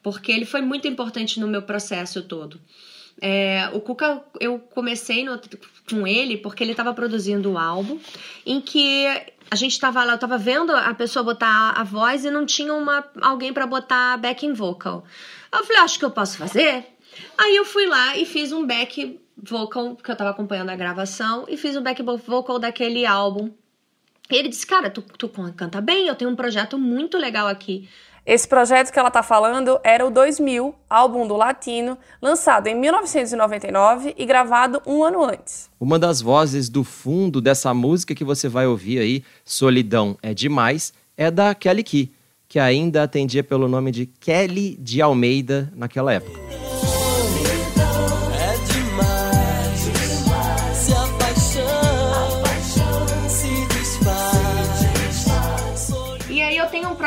porque 0.00 0.30
ele 0.30 0.44
foi 0.44 0.60
muito 0.60 0.86
importante 0.86 1.40
no 1.40 1.48
meu 1.48 1.62
processo 1.62 2.22
todo. 2.22 2.60
É, 3.24 3.70
o 3.72 3.80
Cuca, 3.80 4.20
eu 4.40 4.58
comecei 4.58 5.22
no, 5.22 5.40
com 5.88 6.04
ele 6.04 6.36
porque 6.36 6.64
ele 6.64 6.72
estava 6.72 6.92
produzindo 6.92 7.52
um 7.52 7.56
álbum 7.56 8.00
em 8.44 8.60
que 8.60 9.06
a 9.48 9.54
gente 9.54 9.70
estava 9.70 10.02
lá, 10.02 10.14
eu 10.14 10.16
estava 10.16 10.36
vendo 10.36 10.72
a 10.72 10.92
pessoa 10.92 11.22
botar 11.22 11.70
a 11.70 11.84
voz 11.84 12.24
e 12.24 12.32
não 12.32 12.44
tinha 12.44 12.74
uma, 12.74 13.04
alguém 13.20 13.52
para 13.52 13.64
botar 13.64 14.16
backing 14.16 14.52
vocal. 14.52 15.04
Eu 15.52 15.62
falei, 15.62 15.82
acho 15.82 16.00
que 16.00 16.04
eu 16.04 16.10
posso 16.10 16.36
fazer. 16.36 16.84
Aí 17.38 17.54
eu 17.54 17.64
fui 17.64 17.86
lá 17.86 18.16
e 18.16 18.24
fiz 18.24 18.50
um 18.50 18.66
back 18.66 19.20
vocal, 19.36 19.94
que 19.94 20.10
eu 20.10 20.14
estava 20.14 20.30
acompanhando 20.30 20.70
a 20.70 20.76
gravação, 20.76 21.44
e 21.48 21.56
fiz 21.56 21.76
um 21.76 21.82
back 21.82 22.02
vocal 22.02 22.58
daquele 22.58 23.06
álbum. 23.06 23.52
E 24.32 24.34
ele 24.34 24.48
disse, 24.48 24.66
cara, 24.66 24.90
tu, 24.90 25.00
tu 25.00 25.28
canta 25.54 25.80
bem, 25.80 26.08
eu 26.08 26.16
tenho 26.16 26.30
um 26.30 26.36
projeto 26.36 26.76
muito 26.76 27.16
legal 27.18 27.46
aqui. 27.46 27.88
Esse 28.24 28.46
projeto 28.46 28.92
que 28.92 28.98
ela 28.98 29.08
está 29.08 29.20
falando 29.20 29.80
era 29.82 30.06
o 30.06 30.10
2000, 30.10 30.72
álbum 30.88 31.26
do 31.26 31.36
Latino, 31.36 31.98
lançado 32.20 32.68
em 32.68 32.74
1999 32.76 34.14
e 34.16 34.24
gravado 34.24 34.80
um 34.86 35.02
ano 35.02 35.24
antes. 35.24 35.68
Uma 35.80 35.98
das 35.98 36.20
vozes 36.20 36.68
do 36.68 36.84
fundo 36.84 37.40
dessa 37.40 37.74
música 37.74 38.14
que 38.14 38.24
você 38.24 38.48
vai 38.48 38.64
ouvir 38.64 39.00
aí, 39.00 39.24
Solidão 39.44 40.16
é 40.22 40.32
Demais, 40.32 40.92
é 41.16 41.32
da 41.32 41.52
Kelly 41.52 41.82
Key, 41.82 42.12
que 42.48 42.60
ainda 42.60 43.02
atendia 43.02 43.42
pelo 43.42 43.66
nome 43.66 43.90
de 43.90 44.06
Kelly 44.06 44.76
de 44.76 45.02
Almeida 45.02 45.72
naquela 45.74 46.12
época. 46.12 46.38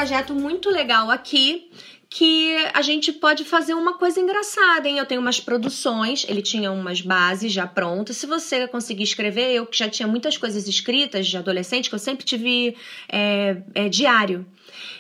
Projeto 0.06 0.36
muito 0.36 0.70
legal 0.70 1.10
aqui 1.10 1.72
que 2.08 2.56
a 2.76 2.84
gente 2.84 3.12
pode 3.12 3.44
fazer 3.44 3.74
uma 3.74 3.98
coisa 3.98 4.20
engraçada, 4.20 4.88
hein? 4.88 5.00
Eu 5.00 5.06
tenho 5.06 5.20
umas 5.20 5.40
produções, 5.40 6.24
ele 6.30 6.44
tinha 6.44 6.72
umas 6.72 7.02
bases 7.02 7.52
já 7.52 7.66
prontas. 7.66 8.16
Se 8.18 8.28
você 8.28 8.68
conseguir 8.68 9.02
escrever, 9.02 9.52
eu 9.52 9.66
que 9.66 9.76
já 9.76 9.90
tinha 9.90 10.08
muitas 10.08 10.38
coisas 10.38 10.68
escritas 10.68 11.26
de 11.26 11.36
adolescente, 11.36 11.90
que 11.90 11.96
eu 11.96 12.00
sempre 12.00 12.24
tive 12.24 12.78
é, 13.10 13.58
é, 13.74 13.90
diário. 13.90 14.46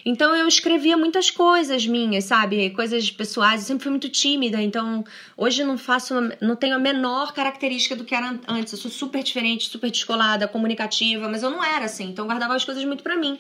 Então 0.06 0.36
eu 0.36 0.48
escrevia 0.48 0.96
muitas 0.96 1.32
coisas 1.32 1.88
minhas, 1.88 2.26
sabe? 2.26 2.70
Coisas 2.70 3.10
pessoais. 3.10 3.62
Eu 3.62 3.68
sempre 3.68 3.84
fui 3.84 3.90
muito 3.90 4.08
tímida, 4.08 4.62
então 4.62 5.04
hoje 5.36 5.64
não 5.64 5.80
faço, 5.80 6.14
não 6.40 6.56
tenho 6.56 6.76
a 6.76 6.80
menor 6.80 7.34
característica 7.34 7.96
do 7.96 8.04
que 8.06 8.14
era 8.14 8.40
antes. 8.48 8.72
Eu 8.74 8.78
sou 8.78 8.92
super 8.92 9.24
diferente, 9.24 9.68
super 9.68 9.90
descolada, 9.90 10.48
comunicativa, 10.48 11.28
mas 11.28 11.42
eu 11.42 11.50
não 11.50 11.64
era 11.64 11.86
assim. 11.86 12.10
Então 12.10 12.26
eu 12.26 12.28
guardava 12.28 12.56
as 12.56 12.64
coisas 12.64 12.86
muito 12.86 13.02
para 13.02 13.18
mim. 13.18 13.40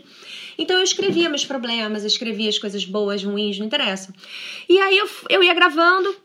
Então 0.57 0.77
eu 0.77 0.84
escrevia 0.84 1.29
meus 1.29 1.45
problemas, 1.45 2.01
eu 2.01 2.07
escrevia 2.07 2.50
as 2.50 2.57
coisas 2.57 2.84
boas, 2.84 3.24
ruins, 3.24 3.60
não 3.60 3.67
interessa. 3.67 4.12
E 4.67 4.79
aí 4.79 4.98
eu, 4.98 5.07
eu 5.29 5.43
ia 5.43 5.53
gravando, 5.53 6.15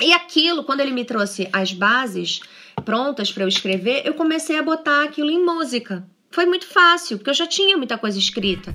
e 0.00 0.12
aquilo, 0.12 0.64
quando 0.64 0.80
ele 0.80 0.92
me 0.92 1.04
trouxe 1.04 1.48
as 1.52 1.72
bases 1.72 2.40
prontas 2.84 3.30
para 3.30 3.44
eu 3.44 3.48
escrever, 3.48 4.02
eu 4.04 4.14
comecei 4.14 4.58
a 4.58 4.62
botar 4.62 5.04
aquilo 5.04 5.30
em 5.30 5.44
música. 5.44 6.04
Foi 6.30 6.46
muito 6.46 6.66
fácil, 6.66 7.18
porque 7.18 7.30
eu 7.30 7.34
já 7.34 7.46
tinha 7.46 7.76
muita 7.76 7.98
coisa 7.98 8.18
escrita. 8.18 8.74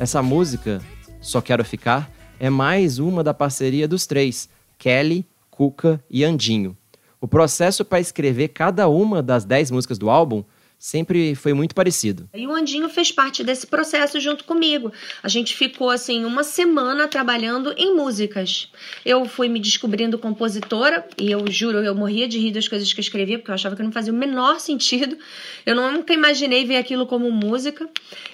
Essa 0.00 0.22
música 0.22 0.80
só 1.20 1.42
Quero 1.42 1.62
Ficar 1.62 2.10
é 2.38 2.48
mais 2.48 2.98
uma 2.98 3.22
da 3.22 3.34
parceria 3.34 3.86
dos 3.86 4.06
três, 4.06 4.48
Kelly, 4.78 5.26
Cuca 5.50 6.02
e 6.08 6.24
Andinho. 6.24 6.74
O 7.20 7.28
processo 7.28 7.84
para 7.84 8.00
escrever 8.00 8.48
cada 8.48 8.88
uma 8.88 9.22
das 9.22 9.44
dez 9.44 9.70
músicas 9.70 9.98
do 9.98 10.08
álbum 10.08 10.42
sempre 10.80 11.34
foi 11.34 11.52
muito 11.52 11.74
parecido. 11.74 12.26
E 12.32 12.46
o 12.46 12.54
Andinho 12.54 12.88
fez 12.88 13.12
parte 13.12 13.44
desse 13.44 13.66
processo 13.66 14.18
junto 14.18 14.44
comigo. 14.44 14.90
A 15.22 15.28
gente 15.28 15.54
ficou 15.54 15.90
assim 15.90 16.24
uma 16.24 16.42
semana 16.42 17.06
trabalhando 17.06 17.74
em 17.76 17.94
músicas. 17.94 18.72
Eu 19.04 19.26
fui 19.26 19.46
me 19.46 19.60
descobrindo 19.60 20.18
compositora 20.18 21.06
e 21.18 21.30
eu 21.30 21.44
juro, 21.50 21.78
eu 21.78 21.94
morria 21.94 22.26
de 22.26 22.38
rir 22.38 22.52
das 22.52 22.66
coisas 22.66 22.90
que 22.90 22.98
eu 22.98 23.02
escrevia 23.02 23.38
porque 23.38 23.50
eu 23.50 23.54
achava 23.54 23.76
que 23.76 23.82
não 23.82 23.92
fazia 23.92 24.10
o 24.10 24.16
menor 24.16 24.58
sentido. 24.58 25.18
Eu 25.66 25.76
nunca 25.76 26.14
imaginei 26.14 26.64
ver 26.64 26.78
aquilo 26.78 27.06
como 27.06 27.30
música. 27.30 27.86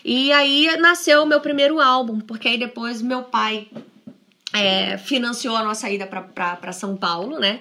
E 0.05 0.31
aí 0.31 0.69
nasceu 0.79 1.25
o 1.25 1.27
meu 1.27 1.41
primeiro 1.41 1.81
álbum, 1.81 2.21
porque 2.21 2.47
aí 2.47 2.57
depois 2.57 3.03
meu 3.03 3.25
pai 3.25 3.67
é, 4.53 4.97
financiou 4.99 5.57
a 5.57 5.65
nossa 5.65 5.91
ida 5.91 6.07
para 6.07 6.73
São 6.73 6.97
Paulo, 6.97 7.41
né? 7.41 7.61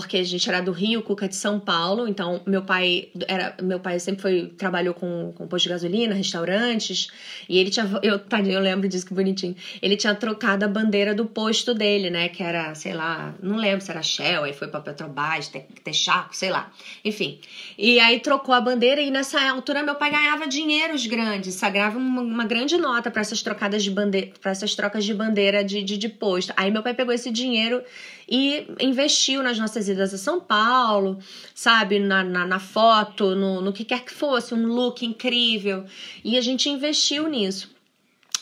Porque 0.00 0.18
a 0.18 0.24
gente 0.24 0.48
era 0.48 0.60
do 0.60 0.72
Rio, 0.72 1.02
Cuca 1.02 1.28
de 1.28 1.36
São 1.36 1.58
Paulo, 1.58 2.06
então 2.08 2.40
meu 2.46 2.62
pai 2.62 3.08
era 3.26 3.56
meu 3.62 3.80
pai 3.80 3.98
sempre 3.98 4.22
foi 4.22 4.46
trabalhou 4.56 4.94
com, 4.94 5.32
com 5.36 5.46
posto 5.46 5.64
de 5.64 5.70
gasolina, 5.70 6.14
restaurantes, 6.14 7.08
e 7.48 7.58
ele 7.58 7.70
tinha 7.70 7.86
eu 8.02 8.20
eu 8.50 8.60
lembro 8.60 8.88
disso 8.88 9.06
que 9.06 9.14
bonitinho. 9.14 9.56
Ele 9.82 9.96
tinha 9.96 10.14
trocado 10.14 10.64
a 10.64 10.68
bandeira 10.68 11.14
do 11.14 11.26
posto 11.26 11.74
dele, 11.74 12.10
né, 12.10 12.28
que 12.28 12.42
era, 12.42 12.74
sei 12.74 12.92
lá, 12.92 13.34
não 13.42 13.56
lembro 13.56 13.84
se 13.84 13.90
era 13.90 14.02
Shell, 14.02 14.44
aí 14.44 14.52
foi 14.52 14.68
para 14.68 14.80
Petrobras, 14.80 15.50
Texaco, 15.82 16.36
sei 16.36 16.50
lá. 16.50 16.70
Enfim. 17.04 17.40
E 17.76 17.98
aí 18.00 18.20
trocou 18.20 18.54
a 18.54 18.60
bandeira 18.60 19.00
e 19.00 19.10
nessa 19.10 19.40
altura 19.48 19.82
meu 19.82 19.94
pai 19.94 20.10
ganhava 20.10 20.46
dinheiros 20.46 21.06
grandes, 21.06 21.54
sagrava 21.54 21.98
uma, 21.98 22.22
uma 22.22 22.44
grande 22.44 22.76
nota 22.76 23.10
para 23.10 23.20
essas 23.22 23.42
trocadas 23.42 23.82
de 23.82 23.90
bandeira, 23.90 24.30
para 24.40 24.50
essas 24.50 24.74
trocas 24.74 25.04
de 25.04 25.14
bandeira 25.14 25.64
de, 25.64 25.82
de, 25.82 25.96
de 25.96 26.08
posto. 26.08 26.52
Aí 26.56 26.70
meu 26.70 26.82
pai 26.82 26.94
pegou 26.94 27.12
esse 27.12 27.30
dinheiro 27.30 27.82
e 28.28 28.66
investiu 28.80 29.42
nas 29.42 29.58
nossas 29.58 29.88
idas 29.88 30.12
a 30.12 30.18
São 30.18 30.40
Paulo, 30.40 31.18
sabe, 31.54 31.98
na, 31.98 32.24
na, 32.24 32.46
na 32.46 32.58
foto, 32.58 33.34
no, 33.34 33.60
no 33.60 33.72
que 33.72 33.84
quer 33.84 34.04
que 34.04 34.12
fosse, 34.12 34.52
um 34.52 34.66
look 34.66 35.04
incrível. 35.04 35.84
E 36.24 36.36
a 36.36 36.40
gente 36.40 36.68
investiu 36.68 37.28
nisso. 37.28 37.70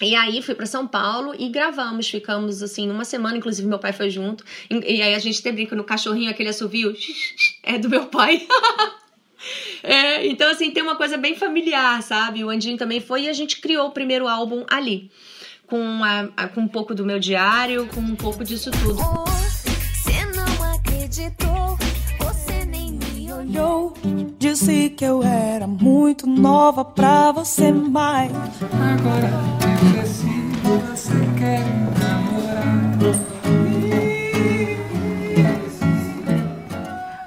E 0.00 0.14
aí 0.14 0.42
fui 0.42 0.54
para 0.54 0.66
São 0.66 0.86
Paulo 0.86 1.34
e 1.38 1.48
gravamos, 1.48 2.08
ficamos 2.08 2.62
assim 2.62 2.90
uma 2.90 3.04
semana, 3.04 3.36
inclusive 3.36 3.68
meu 3.68 3.78
pai 3.78 3.92
foi 3.92 4.10
junto. 4.10 4.44
E, 4.68 4.96
e 4.96 5.02
aí 5.02 5.14
a 5.14 5.18
gente 5.18 5.38
até 5.40 5.52
brinca 5.52 5.76
no 5.76 5.84
cachorrinho, 5.84 6.30
aquele 6.30 6.48
assovio, 6.48 6.94
é 7.62 7.78
do 7.78 7.88
meu 7.88 8.06
pai. 8.06 8.46
é, 9.82 10.26
então 10.26 10.50
assim, 10.50 10.70
tem 10.70 10.82
uma 10.82 10.96
coisa 10.96 11.16
bem 11.16 11.36
familiar, 11.36 12.02
sabe? 12.02 12.42
O 12.42 12.50
Andinho 12.50 12.76
também 12.76 13.00
foi 13.00 13.24
e 13.24 13.28
a 13.28 13.32
gente 13.32 13.60
criou 13.60 13.88
o 13.88 13.92
primeiro 13.92 14.26
álbum 14.26 14.64
ali. 14.68 15.10
Com, 15.66 16.04
a, 16.04 16.28
a, 16.36 16.48
com 16.48 16.60
um 16.60 16.68
pouco 16.68 16.94
do 16.94 17.06
meu 17.06 17.18
diário, 17.18 17.88
com 17.94 18.00
um 18.00 18.14
pouco 18.14 18.44
disso 18.44 18.70
tudo. 18.70 19.23
Olhou, 23.54 23.94
disse 24.38 24.90
que 24.90 25.04
eu 25.04 25.22
era 25.22 25.66
muito 25.66 26.26
nova 26.26 26.84
pra 26.84 27.30
você 27.32 27.70
mais. 27.70 28.32
Agora 28.32 29.30
cresci, 29.92 30.26
você 30.62 31.14
quer 31.38 31.64
namorar. 31.98 32.84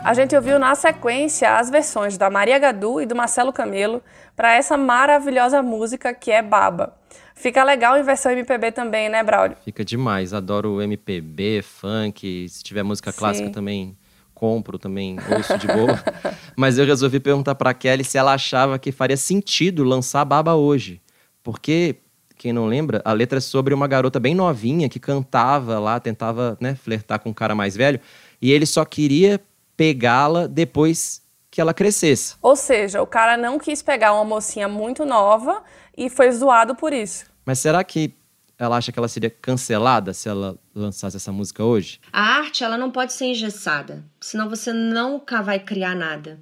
A 0.03 0.13
gente 0.13 0.33
ouviu 0.35 0.57
na 0.57 0.73
sequência 0.73 1.57
as 1.57 1.69
versões 1.69 2.17
da 2.17 2.29
Maria 2.29 2.57
Gadu 2.57 3.01
e 3.01 3.05
do 3.05 3.13
Marcelo 3.13 3.51
Camelo 3.51 4.01
para 4.37 4.55
essa 4.55 4.77
maravilhosa 4.77 5.61
música 5.61 6.13
que 6.13 6.31
é 6.31 6.41
Baba. 6.41 6.93
Fica 7.35 7.61
legal 7.63 7.97
em 7.97 8.03
versão 8.03 8.31
MPB 8.31 8.71
também, 8.71 9.09
né, 9.09 9.21
Braulio? 9.21 9.57
Fica 9.65 9.83
demais. 9.83 10.33
Adoro 10.33 10.81
MPB, 10.81 11.61
funk, 11.61 12.47
se 12.49 12.63
tiver 12.63 12.83
música 12.83 13.11
Sim. 13.11 13.17
clássica 13.19 13.49
também 13.49 13.97
compro 14.37 14.77
também, 14.77 15.17
ouço 15.35 15.57
de 15.57 15.65
boa. 15.65 15.99
Mas 16.55 16.77
eu 16.77 16.85
resolvi 16.85 17.19
perguntar 17.19 17.55
para 17.55 17.73
Kelly 17.73 18.03
se 18.03 18.19
ela 18.19 18.35
achava 18.35 18.77
que 18.77 18.91
faria 18.91 19.17
sentido 19.17 19.83
lançar 19.83 20.23
Baba 20.23 20.53
hoje. 20.53 21.01
Porque, 21.41 21.95
quem 22.37 22.53
não 22.53 22.67
lembra, 22.67 23.01
a 23.03 23.13
letra 23.13 23.39
é 23.39 23.41
sobre 23.41 23.73
uma 23.73 23.87
garota 23.87 24.19
bem 24.19 24.35
novinha 24.35 24.87
que 24.87 24.99
cantava 24.99 25.79
lá, 25.79 25.99
tentava 25.99 26.55
né, 26.61 26.75
flertar 26.75 27.19
com 27.19 27.31
um 27.31 27.33
cara 27.33 27.55
mais 27.55 27.75
velho, 27.75 27.99
e 28.39 28.51
ele 28.51 28.67
só 28.67 28.85
queria 28.85 29.41
pegá-la 29.75 30.45
depois 30.45 31.19
que 31.49 31.59
ela 31.59 31.73
crescesse. 31.73 32.35
Ou 32.39 32.55
seja, 32.55 33.01
o 33.01 33.07
cara 33.07 33.37
não 33.37 33.57
quis 33.57 33.81
pegar 33.81 34.13
uma 34.13 34.23
mocinha 34.23 34.67
muito 34.67 35.03
nova 35.03 35.63
e 35.97 36.11
foi 36.11 36.31
zoado 36.31 36.75
por 36.75 36.93
isso. 36.93 37.25
Mas 37.43 37.57
será 37.57 37.83
que 37.83 38.13
ela 38.57 38.77
acha 38.77 38.91
que 38.91 38.97
ela 38.97 39.07
seria 39.07 39.29
cancelada 39.29 40.13
se 40.13 40.27
ela 40.27 40.57
lançasse 40.73 41.15
essa 41.15 41.31
música 41.31 41.63
hoje? 41.63 41.99
A 42.11 42.39
arte, 42.39 42.63
ela 42.63 42.77
não 42.77 42.89
pode 42.89 43.13
ser 43.13 43.25
engessada, 43.25 44.03
senão 44.19 44.49
você 44.49 44.73
nunca 44.73 45.41
vai 45.41 45.59
criar 45.59 45.95
nada. 45.95 46.39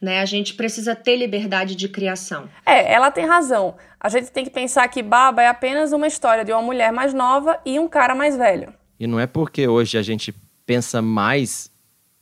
Né? 0.00 0.20
A 0.20 0.24
gente 0.24 0.54
precisa 0.54 0.94
ter 0.94 1.16
liberdade 1.16 1.74
de 1.74 1.88
criação. 1.88 2.48
É, 2.64 2.92
ela 2.92 3.10
tem 3.10 3.26
razão. 3.26 3.74
A 3.98 4.08
gente 4.08 4.30
tem 4.30 4.44
que 4.44 4.50
pensar 4.50 4.86
que 4.88 5.02
Baba 5.02 5.42
é 5.42 5.48
apenas 5.48 5.92
uma 5.92 6.06
história 6.06 6.44
de 6.44 6.52
uma 6.52 6.62
mulher 6.62 6.92
mais 6.92 7.12
nova 7.12 7.58
e 7.66 7.80
um 7.80 7.88
cara 7.88 8.14
mais 8.14 8.36
velho. 8.36 8.72
E 9.00 9.08
não 9.08 9.18
é 9.18 9.26
porque 9.26 9.66
hoje 9.66 9.98
a 9.98 10.02
gente 10.02 10.32
pensa 10.64 11.02
mais 11.02 11.72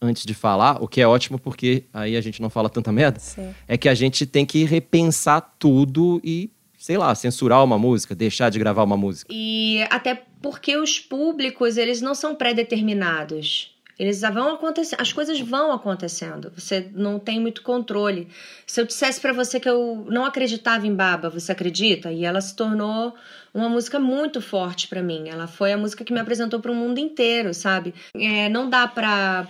antes 0.00 0.24
de 0.24 0.34
falar, 0.34 0.82
o 0.82 0.88
que 0.88 1.00
é 1.00 1.06
ótimo 1.06 1.38
porque 1.38 1.84
aí 1.92 2.16
a 2.16 2.20
gente 2.20 2.40
não 2.40 2.50
fala 2.50 2.68
tanta 2.68 2.92
merda, 2.92 3.18
Sim. 3.18 3.54
é 3.66 3.76
que 3.76 3.88
a 3.88 3.94
gente 3.94 4.26
tem 4.26 4.44
que 4.44 4.64
repensar 4.64 5.40
tudo 5.58 6.20
e, 6.22 6.50
sei 6.86 6.96
lá, 6.96 7.12
censurar 7.16 7.64
uma 7.64 7.76
música, 7.76 8.14
deixar 8.14 8.48
de 8.48 8.60
gravar 8.60 8.84
uma 8.84 8.96
música. 8.96 9.28
E 9.34 9.84
até 9.90 10.22
porque 10.40 10.76
os 10.76 11.00
públicos, 11.00 11.76
eles 11.76 12.00
não 12.00 12.14
são 12.14 12.36
pré-determinados. 12.36 13.74
Eles 13.98 14.20
vão 14.20 14.54
acontecendo, 14.54 15.00
as 15.00 15.12
coisas 15.12 15.40
vão 15.40 15.72
acontecendo. 15.72 16.52
Você 16.56 16.88
não 16.94 17.18
tem 17.18 17.40
muito 17.40 17.62
controle. 17.62 18.28
Se 18.64 18.80
eu 18.80 18.86
dissesse 18.86 19.20
pra 19.20 19.32
você 19.32 19.58
que 19.58 19.68
eu 19.68 20.06
não 20.08 20.24
acreditava 20.24 20.86
em 20.86 20.94
Baba, 20.94 21.28
você 21.28 21.50
acredita? 21.50 22.12
E 22.12 22.24
ela 22.24 22.40
se 22.40 22.54
tornou 22.54 23.16
uma 23.56 23.70
música 23.70 23.98
muito 23.98 24.42
forte 24.42 24.86
pra 24.86 25.02
mim. 25.02 25.30
Ela 25.30 25.46
foi 25.46 25.72
a 25.72 25.78
música 25.78 26.04
que 26.04 26.12
me 26.12 26.20
apresentou 26.20 26.60
pro 26.60 26.74
mundo 26.74 26.98
inteiro, 26.98 27.54
sabe? 27.54 27.94
É, 28.14 28.50
não 28.50 28.68
dá 28.68 28.86
pra, 28.86 29.46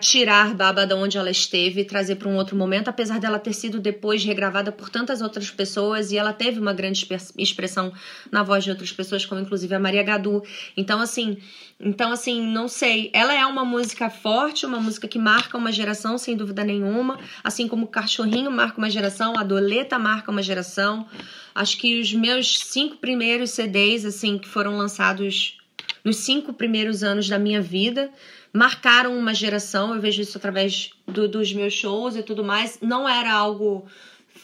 tirar 0.00 0.52
Baba 0.54 0.84
da 0.84 0.96
onde 0.96 1.16
ela 1.16 1.30
esteve 1.30 1.82
e 1.82 1.84
trazer 1.84 2.16
pra 2.16 2.28
um 2.28 2.34
outro 2.34 2.56
momento, 2.56 2.88
apesar 2.88 3.20
dela 3.20 3.38
ter 3.38 3.52
sido 3.52 3.78
depois 3.78 4.24
regravada 4.24 4.72
por 4.72 4.90
tantas 4.90 5.22
outras 5.22 5.52
pessoas 5.52 6.10
e 6.10 6.18
ela 6.18 6.32
teve 6.32 6.58
uma 6.58 6.72
grande 6.72 6.98
express- 6.98 7.32
expressão 7.38 7.92
na 8.30 8.42
voz 8.42 8.64
de 8.64 8.70
outras 8.70 8.90
pessoas, 8.90 9.24
como 9.24 9.40
inclusive 9.40 9.72
a 9.72 9.78
Maria 9.78 10.02
Gadu. 10.02 10.42
Então, 10.76 11.00
assim, 11.00 11.38
então, 11.78 12.12
assim, 12.12 12.40
não 12.42 12.66
sei. 12.66 13.10
Ela 13.12 13.34
é 13.34 13.44
uma 13.46 13.64
música 13.64 14.10
forte, 14.10 14.66
uma 14.66 14.80
música 14.80 15.06
que 15.06 15.18
marca 15.18 15.56
uma 15.56 15.70
geração, 15.70 16.18
sem 16.18 16.36
dúvida 16.36 16.64
nenhuma. 16.64 17.18
Assim 17.42 17.68
como 17.68 17.84
o 17.84 17.88
Cachorrinho 17.88 18.50
marca 18.50 18.78
uma 18.78 18.90
geração, 18.90 19.38
a 19.38 19.44
Doleta 19.44 19.98
marca 19.98 20.30
uma 20.30 20.42
geração. 20.42 21.06
Acho 21.54 21.78
que 21.78 22.00
os 22.00 22.12
meus 22.12 22.58
cinco 22.58 22.96
primeiros 22.96 23.43
CDs, 23.50 24.04
assim, 24.04 24.38
que 24.38 24.48
foram 24.48 24.76
lançados 24.76 25.58
nos 26.04 26.16
cinco 26.16 26.52
primeiros 26.52 27.02
anos 27.02 27.28
da 27.28 27.38
minha 27.38 27.60
vida, 27.62 28.10
marcaram 28.52 29.16
uma 29.16 29.32
geração. 29.34 29.94
Eu 29.94 30.00
vejo 30.00 30.20
isso 30.22 30.36
através 30.38 30.90
do- 31.06 31.28
dos 31.28 31.52
meus 31.52 31.72
shows 31.72 32.14
e 32.16 32.22
tudo 32.22 32.44
mais. 32.44 32.78
Não 32.80 33.08
era 33.08 33.32
algo 33.32 33.86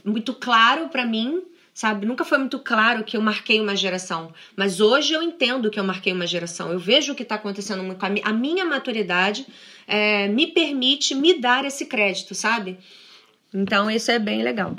muito 0.05 0.33
claro 0.35 0.89
pra 0.89 1.05
mim, 1.07 1.43
sabe? 1.75 2.07
Nunca 2.07 2.25
foi 2.25 2.39
muito 2.39 2.59
claro 2.59 3.05
que 3.05 3.17
eu 3.17 3.21
marquei 3.21 3.61
uma 3.61 3.77
geração. 3.77 4.33
Mas 4.57 4.81
hoje 4.81 5.13
eu 5.13 5.23
entendo 5.23 5.71
que 5.71 5.79
eu 5.79 5.85
marquei 5.85 6.13
uma 6.13 6.27
geração. 6.27 6.73
Eu 6.73 6.79
vejo 6.79 7.13
o 7.13 7.15
que 7.15 7.23
está 7.23 7.35
acontecendo 7.35 7.83
muito. 7.83 8.03
A 8.25 8.33
minha 8.33 8.65
maturidade 8.65 9.47
é, 9.87 10.29
me 10.29 10.47
permite 10.47 11.15
me 11.15 11.39
dar 11.39 11.65
esse 11.65 11.87
crédito, 11.87 12.35
sabe? 12.35 12.79
Então 13.53 13.91
isso 13.91 14.11
é 14.11 14.19
bem 14.19 14.43
legal. 14.43 14.75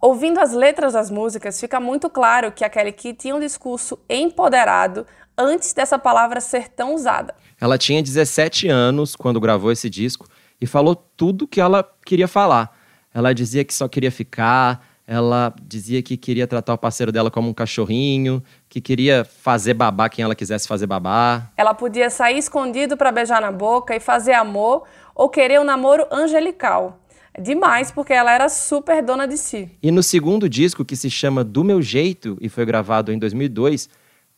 Ouvindo 0.00 0.38
as 0.38 0.52
letras 0.52 0.92
das 0.92 1.10
músicas, 1.10 1.58
fica 1.58 1.80
muito 1.80 2.10
claro 2.10 2.52
que 2.52 2.64
a 2.64 2.68
Kelly 2.68 2.92
Key 2.92 3.14
tinha 3.14 3.34
um 3.34 3.40
discurso 3.40 3.98
empoderado 4.08 5.06
antes 5.36 5.72
dessa 5.72 5.98
palavra 5.98 6.40
ser 6.40 6.68
tão 6.68 6.94
usada. 6.94 7.34
Ela 7.60 7.78
tinha 7.78 8.02
17 8.02 8.68
anos 8.68 9.16
quando 9.16 9.40
gravou 9.40 9.72
esse 9.72 9.88
disco 9.88 10.26
e 10.60 10.66
falou 10.66 10.94
tudo 10.94 11.46
que 11.46 11.60
ela 11.60 11.88
queria 12.04 12.28
falar. 12.28 12.76
Ela 13.12 13.32
dizia 13.32 13.64
que 13.64 13.72
só 13.72 13.88
queria 13.88 14.10
ficar, 14.10 14.86
ela 15.06 15.54
dizia 15.62 16.02
que 16.02 16.16
queria 16.16 16.46
tratar 16.46 16.74
o 16.74 16.78
parceiro 16.78 17.12
dela 17.12 17.30
como 17.30 17.48
um 17.48 17.54
cachorrinho, 17.54 18.42
que 18.68 18.80
queria 18.80 19.24
fazer 19.24 19.72
babá 19.72 20.08
quem 20.08 20.22
ela 20.24 20.34
quisesse 20.34 20.66
fazer 20.66 20.86
babá. 20.86 21.50
Ela 21.56 21.72
podia 21.72 22.10
sair 22.10 22.38
escondido 22.38 22.96
para 22.96 23.12
beijar 23.12 23.40
na 23.40 23.52
boca 23.52 23.94
e 23.94 24.00
fazer 24.00 24.32
amor 24.32 24.82
ou 25.14 25.28
querer 25.28 25.60
um 25.60 25.64
namoro 25.64 26.06
angelical. 26.10 26.98
Demais, 27.40 27.90
porque 27.90 28.12
ela 28.12 28.32
era 28.32 28.48
super 28.48 29.02
dona 29.02 29.26
de 29.26 29.36
si. 29.36 29.70
E 29.82 29.90
no 29.90 30.02
segundo 30.02 30.48
disco, 30.48 30.84
que 30.84 30.96
se 30.96 31.10
chama 31.10 31.44
Do 31.44 31.62
Meu 31.62 31.82
Jeito 31.82 32.36
e 32.40 32.48
foi 32.48 32.64
gravado 32.64 33.12
em 33.12 33.18
2002, 33.18 33.88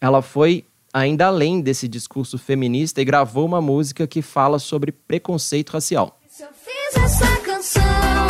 ela 0.00 0.22
foi 0.22 0.64
ainda 0.92 1.26
além 1.26 1.60
desse 1.60 1.86
discurso 1.86 2.38
feminista 2.38 3.00
e 3.00 3.04
gravou 3.04 3.46
uma 3.46 3.60
música 3.60 4.06
que 4.06 4.22
fala 4.22 4.58
sobre 4.58 4.92
preconceito 4.92 5.70
racial. 5.70 6.18
Se 6.28 6.42
eu 6.42 6.48
fiz 6.52 6.96
essa 6.96 7.36
canção 7.40 8.27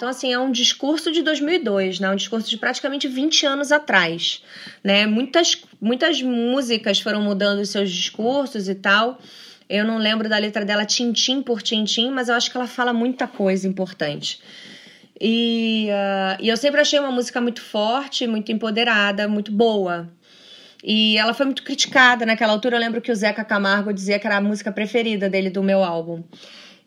Então, 0.00 0.08
assim, 0.08 0.32
é 0.32 0.38
um 0.38 0.50
discurso 0.50 1.12
de 1.12 1.20
2002, 1.20 2.00
né? 2.00 2.10
Um 2.10 2.16
discurso 2.16 2.48
de 2.48 2.56
praticamente 2.56 3.06
20 3.06 3.44
anos 3.44 3.70
atrás, 3.70 4.42
né? 4.82 5.06
Muitas, 5.06 5.62
muitas 5.78 6.22
músicas 6.22 6.98
foram 7.00 7.20
mudando 7.20 7.62
seus 7.66 7.90
discursos 7.90 8.66
e 8.66 8.74
tal. 8.74 9.18
Eu 9.68 9.84
não 9.84 9.98
lembro 9.98 10.26
da 10.26 10.38
letra 10.38 10.64
dela 10.64 10.86
tintim 10.86 11.42
por 11.42 11.60
tintim, 11.60 12.10
mas 12.10 12.30
eu 12.30 12.34
acho 12.34 12.50
que 12.50 12.56
ela 12.56 12.66
fala 12.66 12.94
muita 12.94 13.26
coisa 13.26 13.68
importante. 13.68 14.40
E, 15.20 15.90
ah, 15.90 16.38
e 16.40 16.48
eu 16.48 16.56
sempre 16.56 16.80
achei 16.80 16.98
uma 16.98 17.12
música 17.12 17.38
muito 17.38 17.60
forte, 17.60 18.26
muito 18.26 18.50
empoderada, 18.50 19.28
muito 19.28 19.52
boa. 19.52 20.10
E 20.82 21.18
ela 21.18 21.34
foi 21.34 21.44
muito 21.44 21.62
criticada 21.62 22.24
naquela 22.24 22.54
altura. 22.54 22.76
Eu 22.76 22.80
lembro 22.80 23.02
que 23.02 23.12
o 23.12 23.14
Zeca 23.14 23.44
Camargo 23.44 23.92
dizia 23.92 24.18
que 24.18 24.26
era 24.26 24.38
a 24.38 24.40
música 24.40 24.72
preferida 24.72 25.28
dele 25.28 25.50
do 25.50 25.62
meu 25.62 25.84
álbum. 25.84 26.24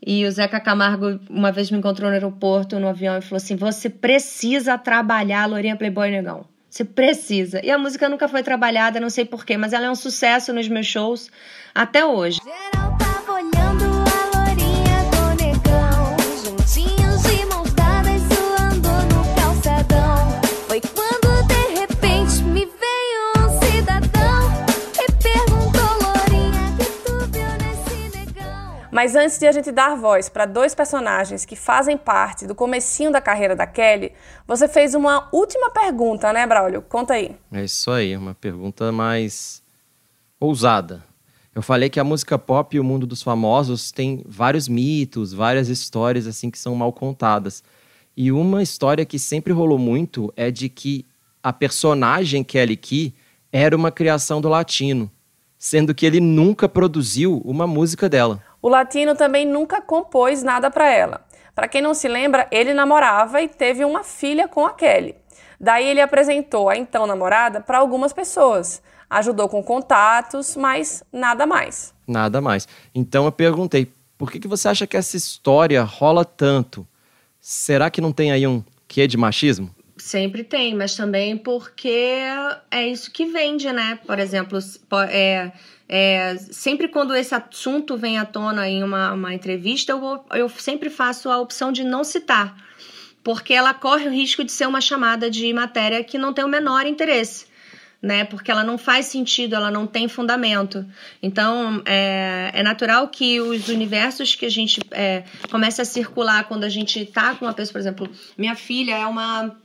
E 0.06 0.26
o 0.26 0.32
Zeca 0.32 0.60
Camargo 0.60 1.20
uma 1.30 1.52
vez 1.52 1.72
me 1.72 1.78
encontrou 1.78 2.10
no 2.10 2.14
aeroporto, 2.14 2.80
no 2.80 2.88
avião, 2.88 3.18
e 3.18 3.22
falou 3.22 3.38
assim: 3.38 3.56
Você 3.56 3.90
precisa 3.90 4.78
trabalhar 4.78 5.46
Lourinha 5.46 5.76
Playboy 5.76 6.12
Negão. 6.12 6.46
Você 6.70 6.84
precisa. 6.84 7.64
E 7.64 7.70
a 7.70 7.78
música 7.78 8.10
nunca 8.10 8.28
foi 8.28 8.42
trabalhada, 8.42 9.00
não 9.00 9.10
sei 9.10 9.26
porquê, 9.26 9.58
mas 9.58 9.74
ela 9.74 9.86
é 9.86 9.92
um 9.92 9.96
sucesso 9.96 10.52
nos 10.52 10.68
meus 10.68 10.88
shows 10.88 11.30
até 11.74 12.04
hoje. 12.04 12.40
Geral 12.44 12.83
Mas 28.94 29.16
antes 29.16 29.40
de 29.40 29.48
a 29.48 29.52
gente 29.52 29.72
dar 29.72 29.96
voz 29.96 30.30
para 30.30 30.46
dois 30.46 30.76
personagens 30.76 31.46
que 31.46 31.56
fazem 31.56 31.98
parte 31.98 32.46
do 32.46 32.54
comecinho 32.54 33.12
da 33.12 33.20
carreira 33.20 33.56
da 33.56 33.66
Kelly, 33.66 34.12
você 34.48 34.68
fez 34.68 34.94
uma 34.94 35.28
última 35.32 35.72
pergunta, 35.72 36.32
né, 36.32 36.46
Braulio? 36.46 36.84
Conta 36.84 37.16
aí. 37.16 37.36
É 37.52 37.64
isso 37.64 37.90
aí, 37.90 38.16
uma 38.16 38.36
pergunta 38.36 38.92
mais 38.92 39.64
ousada. 40.40 41.04
Eu 41.56 41.64
falei 41.64 41.90
que 41.90 42.00
a 42.00 42.04
música 42.04 42.38
pop 42.38 42.76
e 42.76 42.80
o 42.80 42.84
mundo 42.84 43.08
dos 43.08 43.24
famosos 43.24 43.92
tem 43.92 44.22
vários 44.28 44.68
mitos, 44.68 45.34
várias 45.34 45.70
histórias 45.70 46.28
assim 46.28 46.52
que 46.52 46.60
são 46.60 46.76
mal 46.76 46.94
contadas. 46.94 47.64
E 48.16 48.32
uma 48.32 48.62
história 48.62 49.06
que 49.06 49.18
sempre 49.18 49.52
rolou 49.52 49.80
muito 49.80 50.32
é 50.36 50.52
de 50.52 50.70
que 50.70 51.08
a 51.42 51.52
personagem 51.52 52.44
Kelly 52.44 52.78
Key 52.78 53.16
era 53.52 53.76
uma 53.76 53.90
criação 53.90 54.40
do 54.40 54.50
latino, 54.50 55.12
sendo 55.58 55.96
que 55.96 56.06
ele 56.06 56.20
nunca 56.20 56.70
produziu 56.70 57.42
uma 57.44 57.66
música 57.66 58.08
dela. 58.08 58.53
O 58.64 58.70
Latino 58.70 59.14
também 59.14 59.46
nunca 59.46 59.82
compôs 59.82 60.42
nada 60.42 60.72
para 60.72 60.90
ela. 60.90 61.26
Para 61.54 61.68
quem 61.68 61.82
não 61.82 61.94
se 61.94 62.08
lembra, 62.08 62.48
ele 62.50 62.74
namorava 62.74 63.42
e 63.42 63.50
teve 63.50 63.84
uma 63.84 64.06
filha 64.06 64.48
com 64.48 64.66
a 64.66 64.72
Kelly. 64.72 65.16
Daí 65.60 65.86
ele 65.86 66.00
apresentou 66.00 66.70
a 66.70 66.78
então 66.78 67.06
namorada 67.06 67.60
para 67.60 67.78
algumas 67.78 68.14
pessoas, 68.14 68.82
ajudou 69.10 69.50
com 69.50 69.62
contatos, 69.62 70.56
mas 70.56 71.04
nada 71.12 71.46
mais. 71.46 71.94
Nada 72.08 72.40
mais. 72.40 72.66
Então 72.96 73.26
eu 73.26 73.34
perguntei, 73.34 73.92
por 74.18 74.32
que, 74.32 74.40
que 74.40 74.48
você 74.48 74.70
acha 74.70 74.88
que 74.88 74.96
essa 74.96 75.18
história 75.18 75.84
rola 75.84 76.24
tanto? 76.24 76.88
Será 77.42 77.90
que 77.90 78.00
não 78.00 78.14
tem 78.14 78.32
aí 78.32 78.48
um 78.48 78.64
quê 78.88 79.08
de 79.08 79.18
machismo? 79.18 79.76
Sempre 79.98 80.42
tem, 80.42 80.74
mas 80.74 80.96
também 80.96 81.36
porque 81.36 82.18
é 82.72 82.88
isso 82.88 83.12
que 83.12 83.26
vende, 83.26 83.70
né? 83.74 84.00
Por 84.08 84.20
exemplo, 84.20 84.58
é, 85.10 85.52
é, 85.88 86.38
sempre 86.38 86.88
quando 86.88 87.16
esse 87.16 87.36
assunto 87.36 87.98
vem 87.98 88.18
à 88.18 88.26
tona 88.26 88.68
em 88.68 88.84
uma, 88.84 89.14
uma 89.14 89.34
entrevista, 89.34 89.92
eu, 89.92 90.26
eu 90.34 90.50
sempre 90.50 90.90
faço 90.90 91.30
a 91.30 91.40
opção 91.40 91.72
de 91.72 91.84
não 91.84 92.04
citar, 92.04 92.56
porque 93.24 93.54
ela 93.54 93.74
corre 93.74 94.08
o 94.08 94.12
risco 94.12 94.44
de 94.44 94.52
ser 94.52 94.68
uma 94.68 94.82
chamada 94.82 95.30
de 95.30 95.52
matéria 95.54 96.04
que 96.04 96.18
não 96.18 96.34
tem 96.34 96.44
o 96.44 96.48
menor 96.48 96.86
interesse. 96.86 97.52
Né, 98.02 98.26
porque 98.26 98.52
ela 98.52 98.66
não 98.66 98.78
faz 98.78 99.06
sentido, 99.06 99.56
ela 99.56 99.72
não 99.72 99.88
tem 99.88 100.10
fundamento. 100.10 100.86
Então, 101.22 101.82
é, 101.86 102.52
é 102.54 102.62
natural 102.62 103.08
que 103.08 103.40
os 103.40 103.70
universos 103.70 104.36
que 104.36 104.46
a 104.46 104.50
gente 104.50 104.82
é, 104.92 105.24
começa 105.50 105.84
a 105.84 105.86
circular 105.86 106.44
quando 106.44 106.66
a 106.66 106.70
gente 106.70 107.06
tá 107.06 107.34
com 107.34 107.46
uma 107.46 107.54
pessoa, 107.54 107.72
por 107.72 107.80
exemplo, 107.80 108.10
minha 108.38 108.56
filha 108.56 108.98
é 108.98 109.08
uma 109.08 109.56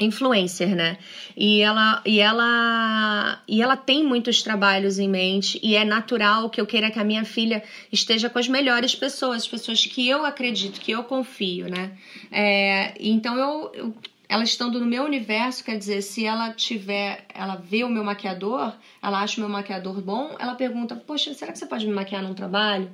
influencer, 0.00 0.74
né? 0.74 0.98
E 1.36 1.60
ela 1.60 2.02
e 2.04 2.20
ela 2.20 3.42
e 3.46 3.62
ela 3.62 3.76
tem 3.76 4.04
muitos 4.04 4.42
trabalhos 4.42 4.98
em 4.98 5.08
mente 5.08 5.58
e 5.62 5.76
é 5.76 5.84
natural 5.84 6.50
que 6.50 6.60
eu 6.60 6.66
queira 6.66 6.90
que 6.90 6.98
a 6.98 7.04
minha 7.04 7.24
filha 7.24 7.62
esteja 7.92 8.28
com 8.28 8.38
as 8.38 8.48
melhores 8.48 8.94
pessoas, 8.94 9.42
as 9.42 9.48
pessoas 9.48 9.84
que 9.84 10.08
eu 10.08 10.24
acredito, 10.24 10.80
que 10.80 10.92
eu 10.92 11.04
confio, 11.04 11.68
né? 11.68 11.92
É, 12.30 12.94
então 13.00 13.36
eu, 13.36 13.72
eu 13.74 13.94
ela 14.28 14.44
estando 14.44 14.78
no 14.78 14.84
meu 14.84 15.04
universo, 15.04 15.64
quer 15.64 15.78
dizer, 15.78 16.02
se 16.02 16.26
ela 16.26 16.52
tiver, 16.52 17.24
ela 17.32 17.56
vê 17.56 17.82
o 17.82 17.88
meu 17.88 18.04
maquiador, 18.04 18.74
ela 19.02 19.22
acha 19.22 19.38
o 19.38 19.40
meu 19.40 19.48
maquiador 19.48 20.02
bom, 20.02 20.36
ela 20.38 20.54
pergunta, 20.54 20.94
poxa, 20.94 21.32
será 21.32 21.50
que 21.50 21.58
você 21.58 21.64
pode 21.64 21.86
me 21.86 21.94
maquiar 21.94 22.22
num 22.22 22.34
trabalho? 22.34 22.90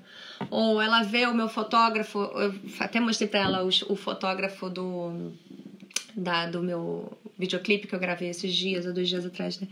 Ou 0.48 0.80
ela 0.80 1.02
vê 1.02 1.26
o 1.26 1.34
meu 1.34 1.48
fotógrafo, 1.48 2.20
eu 2.20 2.54
até 2.78 3.00
mostrei 3.00 3.28
para 3.28 3.40
ela 3.40 3.64
o, 3.64 3.68
o 3.88 3.96
fotógrafo 3.96 4.70
do 4.70 5.32
da, 6.16 6.46
do 6.46 6.62
meu 6.62 7.12
videoclipe 7.38 7.87
que 7.87 7.94
eu 7.94 7.98
gravei 7.98 8.29
esses 8.29 8.55
dias, 8.55 8.87
há 8.87 8.90
dois 8.90 9.09
dias 9.09 9.27
atrás, 9.27 9.59
né? 9.59 9.66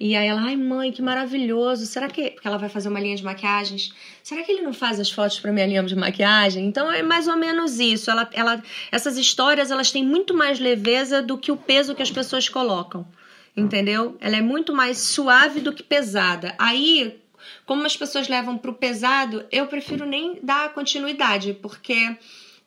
E 0.00 0.16
aí 0.16 0.26
ela, 0.26 0.42
ai 0.42 0.56
mãe, 0.56 0.90
que 0.90 1.02
maravilhoso. 1.02 1.86
Será 1.86 2.08
que. 2.08 2.30
Porque 2.30 2.48
ela 2.48 2.58
vai 2.58 2.68
fazer 2.68 2.88
uma 2.88 3.00
linha 3.00 3.16
de 3.16 3.22
maquiagens. 3.22 3.92
Será 4.22 4.42
que 4.42 4.50
ele 4.50 4.62
não 4.62 4.72
faz 4.72 4.98
as 4.98 5.10
fotos 5.10 5.38
para 5.38 5.52
minha 5.52 5.66
linha 5.66 5.82
de 5.82 5.94
maquiagem? 5.94 6.66
Então 6.66 6.90
é 6.90 7.02
mais 7.02 7.28
ou 7.28 7.36
menos 7.36 7.78
isso. 7.78 8.10
Ela, 8.10 8.28
ela, 8.32 8.62
essas 8.90 9.16
histórias 9.18 9.70
elas 9.70 9.92
têm 9.92 10.04
muito 10.04 10.34
mais 10.34 10.58
leveza 10.58 11.22
do 11.22 11.36
que 11.36 11.52
o 11.52 11.56
peso 11.56 11.94
que 11.94 12.02
as 12.02 12.10
pessoas 12.10 12.48
colocam. 12.48 13.06
Entendeu? 13.54 14.16
Ela 14.18 14.36
é 14.38 14.40
muito 14.40 14.74
mais 14.74 14.98
suave 14.98 15.60
do 15.60 15.74
que 15.74 15.82
pesada. 15.82 16.54
Aí, 16.58 17.20
como 17.66 17.84
as 17.84 17.94
pessoas 17.94 18.26
levam 18.26 18.56
pro 18.56 18.72
pesado, 18.72 19.44
eu 19.52 19.66
prefiro 19.66 20.06
nem 20.06 20.38
dar 20.42 20.72
continuidade, 20.72 21.52
porque 21.60 22.16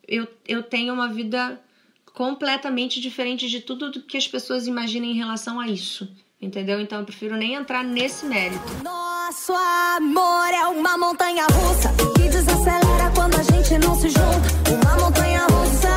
eu, 0.06 0.28
eu 0.46 0.62
tenho 0.62 0.94
uma 0.94 1.08
vida 1.08 1.60
completamente 2.16 2.98
diferente 2.98 3.46
de 3.46 3.60
tudo 3.60 3.90
do 3.90 4.00
que 4.00 4.16
as 4.16 4.26
pessoas 4.26 4.66
imaginam 4.66 5.06
em 5.06 5.12
relação 5.12 5.60
a 5.60 5.68
isso. 5.68 6.08
Entendeu? 6.40 6.80
Então 6.80 7.00
eu 7.00 7.04
prefiro 7.04 7.36
nem 7.36 7.52
entrar 7.52 7.84
nesse 7.84 8.24
mérito. 8.24 8.62
Nosso 8.82 9.52
amor 9.52 10.48
é 10.48 10.66
uma 10.66 10.96
montanha 10.96 11.44
russa 11.44 11.92
que 12.16 12.26
desacelera 12.30 13.12
quando 13.14 13.34
a 13.34 13.42
gente 13.42 13.76
não 13.78 13.94
se 13.94 14.08
junta. 14.08 14.48
Uma 14.72 15.04
montanha 15.04 15.40
russa. 15.42 15.88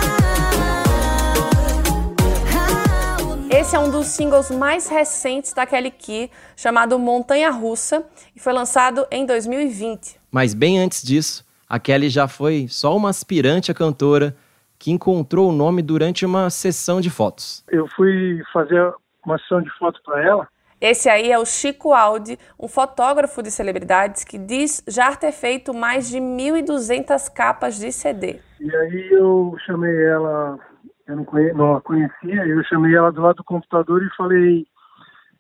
Esse 3.50 3.78
é 3.78 3.80
um 3.80 3.90
dos 3.90 4.08
singles 4.08 4.52
mais 4.52 4.90
recentes 4.90 5.54
da 5.54 5.66
Kelly 5.66 5.92
Key, 5.92 6.30
chamado 6.56 7.00
Montanha 7.00 7.50
Russa, 7.50 8.06
e 8.36 8.40
foi 8.40 8.52
lançado 8.52 9.08
em 9.10 9.26
2020. 9.26 10.18
Mas 10.30 10.54
bem 10.54 10.80
antes 10.80 11.02
disso, 11.02 11.46
a 11.68 11.80
Kelly 11.80 12.10
já 12.10 12.28
foi 12.28 12.68
só 12.70 12.96
uma 12.96 13.10
aspirante 13.10 13.72
a 13.72 13.74
cantora 13.74 14.36
que 14.80 14.92
encontrou 14.92 15.50
o 15.50 15.52
nome 15.52 15.82
durante 15.82 16.26
uma 16.26 16.50
sessão 16.50 17.02
de 17.02 17.10
fotos. 17.10 17.66
Eu 17.70 17.86
fui 17.90 18.42
fazer 18.54 18.94
uma 19.26 19.38
sessão 19.40 19.62
de 19.62 19.70
fotos 19.78 20.02
para 20.04 20.24
ela. 20.26 20.48
Esse 20.80 21.10
aí 21.10 21.30
é 21.30 21.38
o 21.38 21.46
Chico 21.46 21.94
Aldi, 21.94 22.40
um 22.58 22.70
fotógrafo 22.70 23.44
de 23.44 23.52
celebridades 23.52 24.24
que 24.24 24.38
diz 24.38 24.82
já 24.88 25.14
ter 25.14 25.34
feito 25.34 25.74
mais 25.74 26.08
de 26.08 26.20
1.200 26.20 27.34
capas 27.34 27.78
de 27.78 27.92
CD. 27.92 28.40
E 28.62 28.74
aí 28.74 29.10
eu 29.12 29.58
chamei 29.66 30.06
ela, 30.06 30.58
eu 31.06 31.18
não, 31.18 31.26
conhe, 31.26 31.52
não 31.52 31.76
a 31.76 31.82
conhecia, 31.82 32.46
eu 32.46 32.64
chamei 32.64 32.96
ela 32.96 33.12
do 33.12 33.22
lado 33.22 33.36
do 33.36 33.44
computador 33.44 34.02
e 34.02 34.16
falei, 34.16 34.66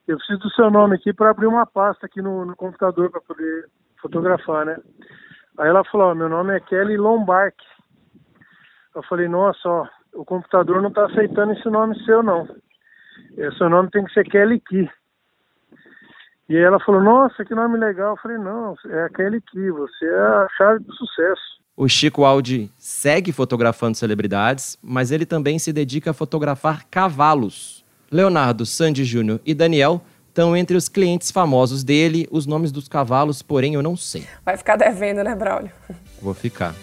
eu 0.09 0.17
preciso 0.17 0.39
do 0.39 0.49
seu 0.51 0.69
nome 0.69 0.97
aqui 0.97 1.13
para 1.13 1.29
abrir 1.29 1.47
uma 1.47 1.65
pasta 1.65 2.05
aqui 2.05 2.21
no, 2.21 2.43
no 2.43 2.55
computador 2.57 3.09
para 3.09 3.21
poder 3.21 3.69
fotografar, 4.01 4.65
né? 4.65 4.77
Aí 5.57 5.69
ela 5.69 5.85
falou, 5.85 6.13
meu 6.13 6.27
nome 6.27 6.55
é 6.55 6.59
Kelly 6.59 6.97
Lombard. 6.97 7.55
Eu 8.99 9.03
falei, 9.03 9.29
nossa, 9.29 9.59
ó, 9.65 9.87
o 10.13 10.25
computador 10.25 10.81
não 10.81 10.89
está 10.89 11.05
aceitando 11.05 11.53
esse 11.53 11.69
nome 11.69 11.97
seu, 12.03 12.21
não. 12.21 12.45
Esse 13.37 13.57
seu 13.57 13.69
nome 13.69 13.89
tem 13.91 14.03
que 14.03 14.11
ser 14.11 14.25
Kelly 14.25 14.59
Key. 14.59 14.89
E 16.49 16.57
aí 16.57 16.63
ela 16.63 16.81
falou, 16.81 17.01
nossa, 17.01 17.45
que 17.45 17.55
nome 17.55 17.77
legal. 17.77 18.11
Eu 18.15 18.21
falei, 18.21 18.37
não, 18.37 18.75
é 18.89 19.03
a 19.03 19.09
Kelly 19.09 19.39
Key, 19.39 19.71
você 19.71 20.05
é 20.05 20.19
a 20.19 20.47
chave 20.57 20.83
do 20.83 20.93
sucesso. 20.93 21.41
O 21.77 21.87
Chico 21.87 22.25
Aldi 22.25 22.69
segue 22.77 23.31
fotografando 23.31 23.95
celebridades, 23.95 24.77
mas 24.83 25.11
ele 25.11 25.25
também 25.25 25.57
se 25.57 25.71
dedica 25.71 26.11
a 26.11 26.13
fotografar 26.13 26.85
cavalos. 26.91 27.85
Leonardo, 28.11 28.65
Sandy 28.65 29.05
Júnior 29.05 29.39
e 29.45 29.53
Daniel 29.53 30.01
estão 30.27 30.57
entre 30.57 30.75
os 30.75 30.89
clientes 30.89 31.31
famosos 31.31 31.85
dele. 31.85 32.27
Os 32.29 32.45
nomes 32.45 32.69
dos 32.69 32.89
cavalos, 32.89 33.41
porém, 33.41 33.75
eu 33.75 33.81
não 33.81 33.95
sei. 33.95 34.27
Vai 34.43 34.57
ficar 34.57 34.75
devendo, 34.75 35.23
né, 35.23 35.33
Braulio? 35.35 35.71
Vou 36.21 36.33
ficar. 36.33 36.75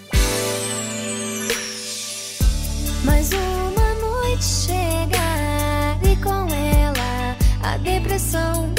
Mas 3.07 3.31
uma 3.31 3.95
noite 3.95 4.45
chega 4.45 5.16
e 6.03 6.16
com 6.16 6.53
ela 6.53 7.37
a 7.62 7.77
depressão. 7.79 8.75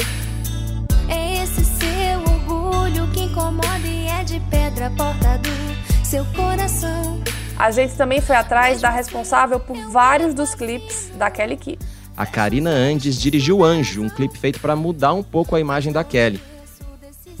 É 1.08 1.42
esse 1.42 1.64
seu 1.64 2.20
orgulho 2.20 3.08
que 3.08 3.22
incomoda 3.22 3.86
e 3.86 4.06
é 4.06 4.22
de 4.22 4.38
pedra 4.50 4.88
a 4.88 4.90
porta 4.90 5.38
do 5.38 6.06
seu 6.06 6.26
coração. 6.26 7.22
A 7.58 7.70
gente 7.70 7.94
também 7.94 8.20
foi 8.20 8.36
atrás 8.36 8.82
da 8.82 8.90
responsável 8.90 9.58
por 9.58 9.76
vários 9.90 10.34
dos 10.34 10.54
clipes 10.54 11.10
da 11.16 11.30
Kelly 11.30 11.56
Key. 11.56 11.78
A 12.14 12.26
Karina 12.26 12.70
Andes 12.70 13.18
dirigiu 13.18 13.64
Anjo, 13.64 14.02
um 14.02 14.10
clipe 14.10 14.38
feito 14.38 14.60
para 14.60 14.76
mudar 14.76 15.14
um 15.14 15.22
pouco 15.22 15.56
a 15.56 15.60
imagem 15.60 15.90
da 15.90 16.04
Kelly. 16.04 16.40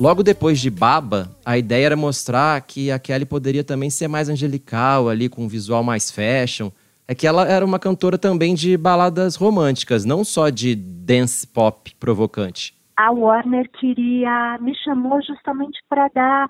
Logo 0.00 0.22
depois 0.22 0.60
de 0.60 0.70
Baba, 0.70 1.28
a 1.44 1.58
ideia 1.58 1.86
era 1.86 1.96
mostrar 1.96 2.60
que 2.60 2.88
a 2.88 3.00
Kelly 3.00 3.24
poderia 3.24 3.64
também 3.64 3.90
ser 3.90 4.06
mais 4.06 4.28
angelical 4.28 5.08
ali, 5.08 5.28
com 5.28 5.44
um 5.44 5.48
visual 5.48 5.82
mais 5.82 6.08
fashion. 6.08 6.70
É 7.08 7.14
que 7.14 7.26
ela 7.26 7.48
era 7.48 7.64
uma 7.64 7.78
cantora 7.78 8.18
também 8.18 8.54
de 8.54 8.76
baladas 8.76 9.34
românticas, 9.34 10.04
não 10.04 10.22
só 10.22 10.50
de 10.50 10.76
dance 10.76 11.46
pop 11.46 11.94
provocante. 11.98 12.74
A 12.98 13.10
Warner 13.10 13.70
queria, 13.70 14.58
me 14.60 14.74
chamou 14.76 15.22
justamente 15.22 15.78
para 15.88 16.08
dar 16.08 16.48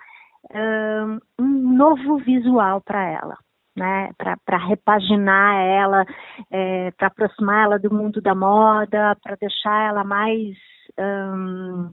um, 0.52 1.18
um 1.38 1.76
novo 1.76 2.18
visual 2.18 2.80
para 2.80 3.08
ela. 3.08 3.36
Né, 3.76 4.10
para 4.18 4.56
repaginar 4.56 5.54
ela, 5.64 6.04
é, 6.50 6.90
para 6.98 7.06
aproximar 7.06 7.66
ela 7.66 7.78
do 7.78 7.94
mundo 7.94 8.20
da 8.20 8.34
moda, 8.34 9.16
para 9.22 9.36
deixar 9.36 9.90
ela 9.90 10.02
mais 10.02 10.56
um, 10.98 11.92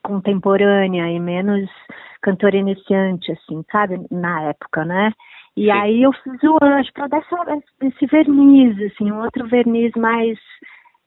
contemporânea 0.00 1.10
e 1.10 1.18
menos 1.18 1.68
cantora 2.22 2.56
iniciante, 2.56 3.32
assim, 3.32 3.64
sabe, 3.72 4.00
na 4.12 4.42
época, 4.42 4.84
né? 4.84 5.12
E 5.56 5.64
Sim. 5.64 5.70
aí 5.70 6.02
eu 6.02 6.12
fiz 6.12 6.42
o 6.42 6.58
anjo 6.62 6.92
para 6.92 7.06
dar 7.06 7.18
essa, 7.18 7.62
esse 7.82 8.06
verniz, 8.06 8.92
assim, 8.92 9.10
um 9.10 9.22
outro 9.22 9.46
verniz 9.46 9.92
mais 9.96 10.38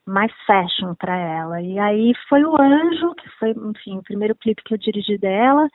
mais 0.08 0.32
fashion 0.46 0.96
para 0.96 1.16
ela. 1.16 1.62
E 1.62 1.78
aí 1.78 2.14
foi 2.30 2.44
o 2.46 2.60
Anjo, 2.60 3.14
que 3.16 3.30
foi, 3.38 3.52
enfim, 3.52 3.98
o 3.98 4.04
primeiro 4.04 4.34
clipe 4.36 4.64
que 4.64 4.74
eu 4.74 4.78
dirigi 4.78 5.18
dela. 5.18 5.68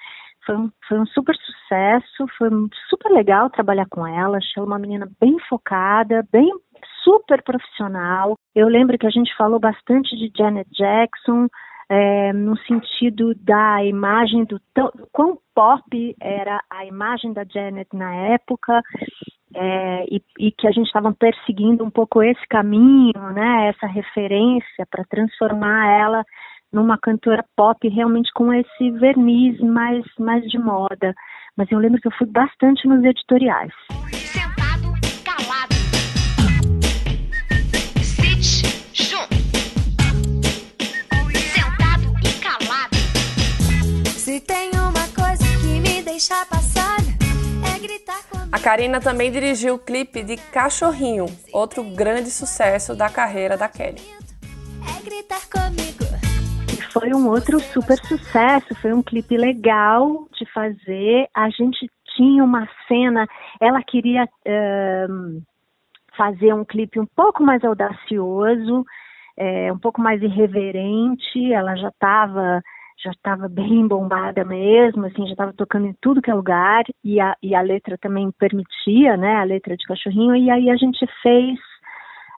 Foi 0.44 0.56
um, 0.56 0.70
foi 0.88 0.98
um 0.98 1.06
super 1.06 1.36
sucesso, 1.36 2.26
foi 2.38 2.48
super 2.88 3.12
legal 3.12 3.50
trabalhar 3.50 3.86
com 3.90 4.06
ela. 4.06 4.38
Achei 4.38 4.54
ela 4.56 4.66
uma 4.66 4.78
menina 4.78 5.06
bem 5.20 5.38
focada, 5.48 6.26
bem 6.32 6.50
super 7.04 7.42
profissional. 7.42 8.36
Eu 8.54 8.68
lembro 8.68 8.98
que 8.98 9.06
a 9.06 9.10
gente 9.10 9.36
falou 9.36 9.60
bastante 9.60 10.16
de 10.16 10.32
Janet 10.36 10.68
Jackson, 10.72 11.46
é, 11.92 12.32
no 12.32 12.56
sentido 12.60 13.34
da 13.34 13.84
imagem 13.84 14.46
do, 14.46 14.58
do 14.74 15.08
quão 15.12 15.38
pop 15.54 16.16
era 16.18 16.58
a 16.70 16.86
imagem 16.86 17.34
da 17.34 17.44
Janet 17.44 17.86
na 17.92 18.14
época 18.14 18.80
é, 19.54 20.04
e, 20.10 20.22
e, 20.38 20.52
que 20.52 20.66
a 20.66 20.70
gente 20.70 20.86
estava 20.86 21.12
perseguindo 21.12 21.84
um 21.84 21.90
pouco 21.90 22.22
esse 22.22 22.48
caminho, 22.48 23.12
né, 23.34 23.68
essa 23.68 23.86
referência 23.86 24.86
para 24.90 25.04
transformar 25.04 25.86
ela 26.00 26.24
numa 26.72 26.96
cantora 26.96 27.44
pop 27.54 27.86
realmente 27.86 28.32
com 28.32 28.50
esse 28.54 28.90
verniz 28.92 29.60
mais, 29.60 30.02
mais 30.18 30.42
de 30.44 30.58
moda. 30.58 31.14
Mas 31.54 31.70
eu 31.70 31.78
lembro 31.78 32.00
que 32.00 32.08
eu 32.08 32.12
fui 32.16 32.26
bastante 32.26 32.88
nos 32.88 33.04
editoriais. 33.04 33.74
Karina 48.62 49.00
também 49.00 49.28
dirigiu 49.32 49.74
o 49.74 49.78
clipe 49.78 50.22
de 50.22 50.36
Cachorrinho, 50.36 51.26
outro 51.52 51.82
grande 51.82 52.30
sucesso 52.30 52.96
da 52.96 53.10
carreira 53.10 53.56
da 53.56 53.68
Kelly. 53.68 54.00
É 54.88 55.02
gritar 55.04 55.40
comigo. 55.50 56.04
Foi 56.92 57.12
um 57.12 57.28
outro 57.28 57.58
super 57.58 57.98
sucesso, 57.98 58.72
foi 58.80 58.92
um 58.92 59.02
clipe 59.02 59.36
legal 59.36 60.28
de 60.38 60.46
fazer. 60.52 61.26
A 61.34 61.50
gente 61.50 61.90
tinha 62.14 62.44
uma 62.44 62.68
cena, 62.86 63.26
ela 63.60 63.82
queria 63.82 64.28
um, 65.10 65.42
fazer 66.16 66.54
um 66.54 66.64
clipe 66.64 67.00
um 67.00 67.06
pouco 67.16 67.42
mais 67.42 67.64
audacioso, 67.64 68.84
é, 69.36 69.72
um 69.72 69.78
pouco 69.78 70.00
mais 70.00 70.22
irreverente. 70.22 71.52
Ela 71.52 71.74
já 71.74 71.88
estava 71.88 72.62
já 73.02 73.10
estava 73.10 73.48
bem 73.48 73.86
bombada 73.86 74.44
mesmo, 74.44 75.06
assim, 75.06 75.24
já 75.26 75.32
estava 75.32 75.52
tocando 75.52 75.86
em 75.86 75.94
tudo 76.00 76.22
que 76.22 76.30
é 76.30 76.34
lugar 76.34 76.84
e 77.02 77.20
a, 77.20 77.36
e 77.42 77.54
a 77.54 77.60
letra 77.60 77.98
também 77.98 78.30
permitia, 78.38 79.16
né, 79.16 79.36
a 79.36 79.44
letra 79.44 79.76
de 79.76 79.84
cachorrinho, 79.84 80.36
e 80.36 80.50
aí 80.50 80.70
a 80.70 80.76
gente 80.76 81.04
fez 81.22 81.58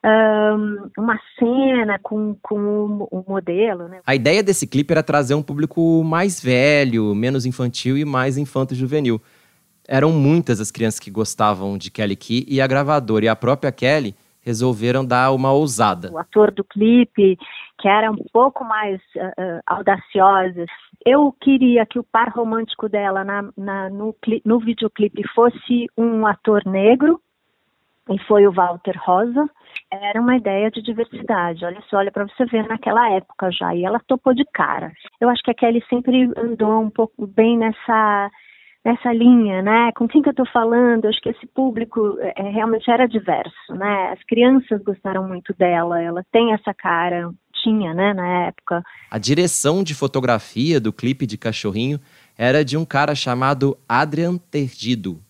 um, 0.04 0.90
uma 0.98 1.18
cena 1.38 1.98
com, 2.02 2.36
com 2.42 3.08
o, 3.10 3.24
modelo, 3.28 3.88
né. 3.88 4.00
A 4.06 4.14
ideia 4.14 4.42
desse 4.42 4.66
clipe 4.66 4.92
era 4.92 5.02
trazer 5.02 5.34
um 5.34 5.42
público 5.42 6.02
mais 6.04 6.42
velho, 6.42 7.14
menos 7.14 7.44
infantil 7.44 7.96
e 7.98 8.04
mais 8.04 8.38
infanto-juvenil. 8.38 9.20
Eram 9.86 10.12
muitas 10.12 10.60
as 10.60 10.70
crianças 10.70 10.98
que 10.98 11.10
gostavam 11.10 11.76
de 11.76 11.90
Kelly 11.90 12.16
Key 12.16 12.46
e 12.48 12.60
a 12.60 12.66
gravadora 12.66 13.26
e 13.26 13.28
a 13.28 13.36
própria 13.36 13.70
Kelly 13.70 14.14
resolveram 14.44 15.04
dar 15.04 15.32
uma 15.32 15.52
ousada. 15.52 16.10
O 16.12 16.18
ator 16.18 16.50
do 16.50 16.62
clipe, 16.62 17.38
que 17.78 17.88
era 17.88 18.10
um 18.10 18.24
pouco 18.32 18.64
mais 18.64 19.00
uh, 19.16 19.60
audaciosa, 19.66 20.66
eu 21.04 21.32
queria 21.40 21.86
que 21.86 21.98
o 21.98 22.04
par 22.04 22.28
romântico 22.28 22.88
dela 22.88 23.24
na, 23.24 23.50
na, 23.56 23.90
no, 23.90 24.14
no 24.44 24.58
videoclipe 24.58 25.22
fosse 25.34 25.86
um 25.96 26.26
ator 26.26 26.62
negro, 26.66 27.20
e 28.10 28.18
foi 28.26 28.46
o 28.46 28.52
Walter 28.52 28.98
Rosa. 29.02 29.48
Era 29.90 30.20
uma 30.20 30.36
ideia 30.36 30.70
de 30.70 30.82
diversidade. 30.82 31.64
Olha 31.64 31.82
só, 31.88 31.98
olha 31.98 32.12
para 32.12 32.26
você 32.26 32.44
ver 32.44 32.66
naquela 32.68 33.10
época 33.10 33.50
já. 33.50 33.74
E 33.74 33.84
ela 33.84 34.00
topou 34.06 34.34
de 34.34 34.44
cara. 34.52 34.92
Eu 35.20 35.28
acho 35.28 35.42
que 35.42 35.50
a 35.50 35.54
Kelly 35.54 35.82
sempre 35.88 36.30
andou 36.36 36.82
um 36.82 36.90
pouco 36.90 37.26
bem 37.26 37.56
nessa 37.56 38.30
nessa 38.84 39.12
linha, 39.12 39.62
né? 39.62 39.90
Com 39.96 40.06
quem 40.06 40.20
que 40.20 40.28
eu 40.28 40.32
estou 40.32 40.46
falando? 40.52 41.06
Acho 41.06 41.20
que 41.20 41.30
esse 41.30 41.46
público 41.46 42.18
é, 42.20 42.50
realmente 42.50 42.90
era 42.90 43.06
diverso, 43.06 43.72
né? 43.72 44.12
As 44.12 44.22
crianças 44.24 44.82
gostaram 44.82 45.26
muito 45.26 45.54
dela, 45.54 46.02
ela 46.02 46.24
tem 46.30 46.52
essa 46.52 46.74
cara, 46.74 47.30
tinha, 47.62 47.94
né, 47.94 48.12
na 48.12 48.46
época. 48.46 48.82
A 49.10 49.18
direção 49.18 49.82
de 49.82 49.94
fotografia 49.94 50.78
do 50.78 50.92
clipe 50.92 51.26
de 51.26 51.38
Cachorrinho 51.38 51.98
era 52.36 52.64
de 52.64 52.76
um 52.76 52.84
cara 52.84 53.14
chamado 53.14 53.78
Adrian 53.88 54.36
Terdido. 54.36 55.20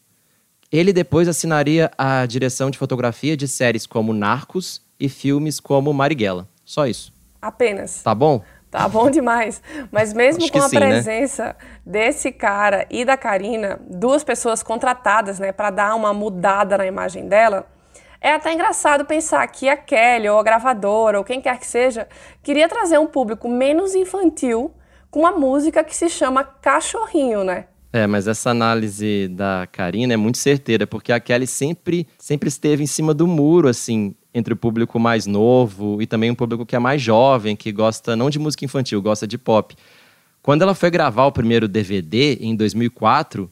Ele 0.72 0.92
depois 0.92 1.28
assinaria 1.28 1.90
a 1.96 2.26
direção 2.26 2.70
de 2.70 2.78
fotografia 2.78 3.36
de 3.36 3.46
séries 3.46 3.86
como 3.86 4.12
Narcos 4.12 4.82
e 4.98 5.08
filmes 5.08 5.60
como 5.60 5.92
Marighella. 5.92 6.48
Só 6.64 6.86
isso. 6.86 7.12
Apenas. 7.40 8.02
Tá 8.02 8.14
bom? 8.14 8.42
Tá 8.74 8.88
bom 8.88 9.08
demais. 9.08 9.62
Mas 9.92 10.12
mesmo 10.12 10.50
com 10.50 10.58
a 10.58 10.68
sim, 10.68 10.80
né? 10.80 10.88
presença 10.88 11.44
né? 11.44 11.54
desse 11.86 12.32
cara 12.32 12.84
e 12.90 13.04
da 13.04 13.16
Karina, 13.16 13.78
duas 13.88 14.24
pessoas 14.24 14.64
contratadas, 14.64 15.38
né, 15.38 15.52
para 15.52 15.70
dar 15.70 15.94
uma 15.94 16.12
mudada 16.12 16.76
na 16.76 16.84
imagem 16.84 17.28
dela, 17.28 17.68
é 18.20 18.32
até 18.32 18.52
engraçado 18.52 19.04
pensar 19.04 19.46
que 19.46 19.68
a 19.68 19.76
Kelly 19.76 20.28
ou 20.28 20.40
a 20.40 20.42
gravadora 20.42 21.18
ou 21.18 21.24
quem 21.24 21.40
quer 21.40 21.56
que 21.60 21.66
seja 21.68 22.08
queria 22.42 22.68
trazer 22.68 22.98
um 22.98 23.06
público 23.06 23.48
menos 23.48 23.94
infantil 23.94 24.74
com 25.08 25.20
uma 25.20 25.30
música 25.30 25.84
que 25.84 25.94
se 25.94 26.08
chama 26.08 26.42
Cachorrinho, 26.42 27.44
né? 27.44 27.66
É, 27.92 28.08
mas 28.08 28.26
essa 28.26 28.50
análise 28.50 29.28
da 29.28 29.68
Karina 29.70 30.14
é 30.14 30.16
muito 30.16 30.38
certeira, 30.38 30.84
porque 30.84 31.12
a 31.12 31.20
Kelly 31.20 31.46
sempre, 31.46 32.08
sempre 32.18 32.48
esteve 32.48 32.82
em 32.82 32.88
cima 32.88 33.14
do 33.14 33.24
muro, 33.24 33.68
assim, 33.68 34.16
entre 34.34 34.52
o 34.52 34.56
público 34.56 34.98
mais 34.98 35.26
novo 35.26 36.02
e 36.02 36.06
também 36.06 36.30
um 36.30 36.34
público 36.34 36.66
que 36.66 36.74
é 36.74 36.78
mais 36.78 37.00
jovem, 37.00 37.54
que 37.54 37.70
gosta 37.70 38.16
não 38.16 38.28
de 38.28 38.38
música 38.38 38.64
infantil, 38.64 39.00
gosta 39.00 39.26
de 39.26 39.38
pop. 39.38 39.76
Quando 40.42 40.62
ela 40.62 40.74
foi 40.74 40.90
gravar 40.90 41.24
o 41.24 41.32
primeiro 41.32 41.68
DVD, 41.68 42.34
em 42.40 42.54
2004, 42.56 43.50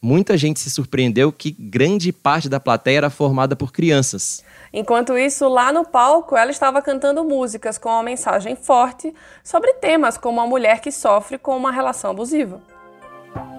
muita 0.00 0.36
gente 0.36 0.58
se 0.58 0.70
surpreendeu 0.70 1.30
que 1.30 1.50
grande 1.50 2.12
parte 2.12 2.48
da 2.48 2.58
plateia 2.58 2.98
era 2.98 3.10
formada 3.10 3.54
por 3.54 3.72
crianças. 3.72 4.42
Enquanto 4.72 5.16
isso, 5.16 5.48
lá 5.48 5.72
no 5.72 5.84
palco, 5.84 6.36
ela 6.36 6.50
estava 6.50 6.82
cantando 6.82 7.24
músicas 7.24 7.78
com 7.78 7.88
uma 7.90 8.02
mensagem 8.02 8.56
forte 8.56 9.14
sobre 9.44 9.74
temas 9.74 10.18
como 10.18 10.40
a 10.40 10.46
mulher 10.46 10.80
que 10.80 10.90
sofre 10.90 11.38
com 11.38 11.56
uma 11.56 11.70
relação 11.70 12.10
abusiva. 12.10 12.60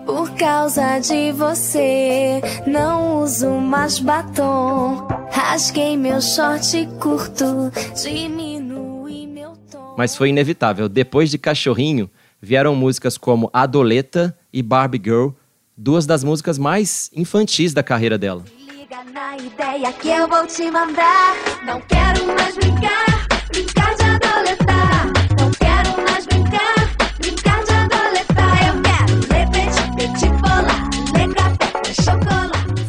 Por 0.05 0.31
causa 0.35 0.99
de 0.99 1.31
você, 1.31 2.41
não 2.65 3.21
uso 3.23 3.49
mais 3.49 3.99
batom. 3.99 5.07
Rasguei 5.31 5.97
meu 5.97 6.21
short 6.21 6.87
curto, 6.99 7.71
diminui 8.01 9.27
meu 9.27 9.55
tom. 9.69 9.95
Mas 9.97 10.15
foi 10.15 10.29
inevitável. 10.29 10.87
Depois 10.87 11.29
de 11.29 11.37
Cachorrinho, 11.37 12.09
vieram 12.41 12.75
músicas 12.75 13.17
como 13.17 13.49
Adoleta 13.51 14.37
e 14.53 14.61
Barbie 14.61 15.01
Girl, 15.03 15.29
duas 15.75 16.05
das 16.05 16.23
músicas 16.23 16.57
mais 16.57 17.11
infantis 17.13 17.73
da 17.73 17.83
carreira 17.83 18.17
dela. 18.17 18.43
Liga 18.59 19.03
na 19.13 19.37
ideia 19.37 19.91
que 19.93 20.09
eu 20.09 20.27
vou 20.27 20.47
te 20.47 20.71
mandar. 20.71 21.35
Não 21.65 21.81
quero 21.81 22.25
mais 22.27 22.55
brincar, 22.55 23.27
brincar 23.51 23.95
de 23.95 24.03
adoletar. 24.03 25.16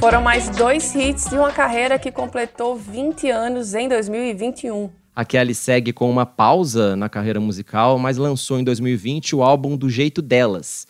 Foram 0.00 0.22
mais 0.22 0.48
dois 0.48 0.94
hits 0.94 1.28
de 1.28 1.36
uma 1.36 1.50
carreira 1.50 1.98
que 1.98 2.12
completou 2.12 2.76
20 2.76 3.30
anos 3.30 3.74
em 3.74 3.88
2021. 3.88 4.88
A 5.14 5.24
Kelly 5.24 5.56
segue 5.56 5.92
com 5.92 6.08
uma 6.08 6.24
pausa 6.24 6.94
na 6.94 7.08
carreira 7.08 7.40
musical, 7.40 7.98
mas 7.98 8.16
lançou 8.16 8.60
em 8.60 8.64
2020 8.64 9.34
o 9.34 9.42
álbum 9.42 9.76
Do 9.76 9.90
Jeito 9.90 10.22
Delas, 10.22 10.86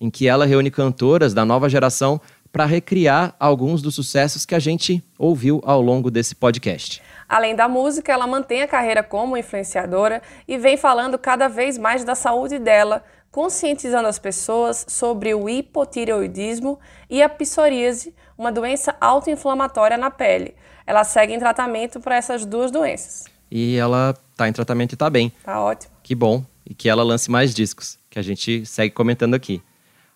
em 0.00 0.08
que 0.08 0.28
ela 0.28 0.46
reúne 0.46 0.70
cantoras 0.70 1.34
da 1.34 1.44
nova 1.44 1.68
geração 1.68 2.20
para 2.52 2.64
recriar 2.64 3.34
alguns 3.40 3.82
dos 3.82 3.96
sucessos 3.96 4.46
que 4.46 4.54
a 4.54 4.60
gente 4.60 5.02
ouviu 5.18 5.60
ao 5.64 5.82
longo 5.82 6.08
desse 6.08 6.36
podcast. 6.36 7.02
Além 7.28 7.56
da 7.56 7.66
música, 7.66 8.12
ela 8.12 8.28
mantém 8.28 8.62
a 8.62 8.68
carreira 8.68 9.02
como 9.02 9.36
influenciadora 9.36 10.22
e 10.46 10.56
vem 10.56 10.76
falando 10.76 11.18
cada 11.18 11.48
vez 11.48 11.76
mais 11.76 12.04
da 12.04 12.14
saúde 12.14 12.60
dela, 12.60 13.02
conscientizando 13.32 14.06
as 14.06 14.18
pessoas 14.18 14.84
sobre 14.86 15.34
o 15.34 15.48
hipotireoidismo 15.48 16.78
e 17.08 17.22
a 17.22 17.28
psoríase, 17.30 18.14
uma 18.36 18.52
doença 18.52 18.94
autoinflamatória 19.00 19.96
na 19.96 20.10
pele. 20.10 20.54
Ela 20.86 21.02
segue 21.02 21.32
em 21.32 21.38
tratamento 21.38 21.98
para 21.98 22.14
essas 22.14 22.44
duas 22.44 22.70
doenças. 22.70 23.24
E 23.50 23.76
ela 23.76 24.14
está 24.30 24.48
em 24.48 24.52
tratamento 24.52 24.92
e 24.92 24.94
está 24.94 25.08
bem. 25.08 25.32
Tá 25.42 25.60
ótimo. 25.60 25.92
Que 26.02 26.14
bom. 26.14 26.44
E 26.64 26.74
que 26.74 26.88
ela 26.88 27.02
lance 27.02 27.30
mais 27.30 27.54
discos, 27.54 27.98
que 28.10 28.18
a 28.18 28.22
gente 28.22 28.66
segue 28.66 28.94
comentando 28.94 29.34
aqui. 29.34 29.62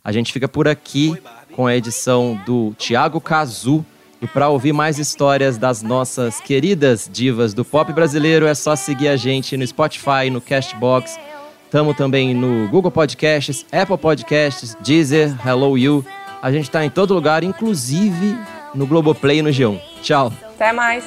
A 0.05 0.12
gente 0.12 0.33
fica 0.33 0.46
por 0.46 0.68
aqui 0.68 1.20
com 1.55 1.66
a 1.66 1.74
edição 1.74 2.40
do 2.44 2.74
Tiago 2.79 3.20
Cazu. 3.20 3.85
E 4.20 4.26
para 4.26 4.48
ouvir 4.48 4.72
mais 4.72 4.98
histórias 4.98 5.59
das 5.59 5.83
nossas 5.83 6.40
queridas 6.40 7.09
divas 7.11 7.52
do 7.52 7.64
pop 7.64 7.92
brasileiro, 7.92 8.46
é 8.46 8.55
só 8.55 8.76
seguir 8.76 9.09
a 9.09 9.16
gente 9.16 9.57
no 9.57 9.66
Spotify, 9.66 10.31
no 10.31 10.40
Castbox. 10.40 11.18
Estamos 11.66 11.96
também 11.96 12.33
no 12.33 12.68
Google 12.68 12.92
Podcasts, 12.92 13.66
Apple 13.72 13.98
Podcasts, 13.98 14.76
Deezer, 14.81 15.35
Hello 15.44 15.76
You. 15.76 16.05
A 16.40 16.50
gente 16.52 16.64
está 16.64 16.85
em 16.85 16.90
todo 16.90 17.12
lugar, 17.12 17.42
inclusive 17.42 18.38
no 18.72 18.87
Globoplay 18.87 19.38
e 19.38 19.42
no 19.42 19.50
G1. 19.50 19.81
Tchau. 20.00 20.33
Até 20.42 20.72
mais. 20.72 21.05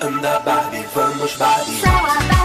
Anda 0.00 0.38
Barbie, 0.38 0.84
vamos 0.94 1.36
Barbie. 1.36 2.37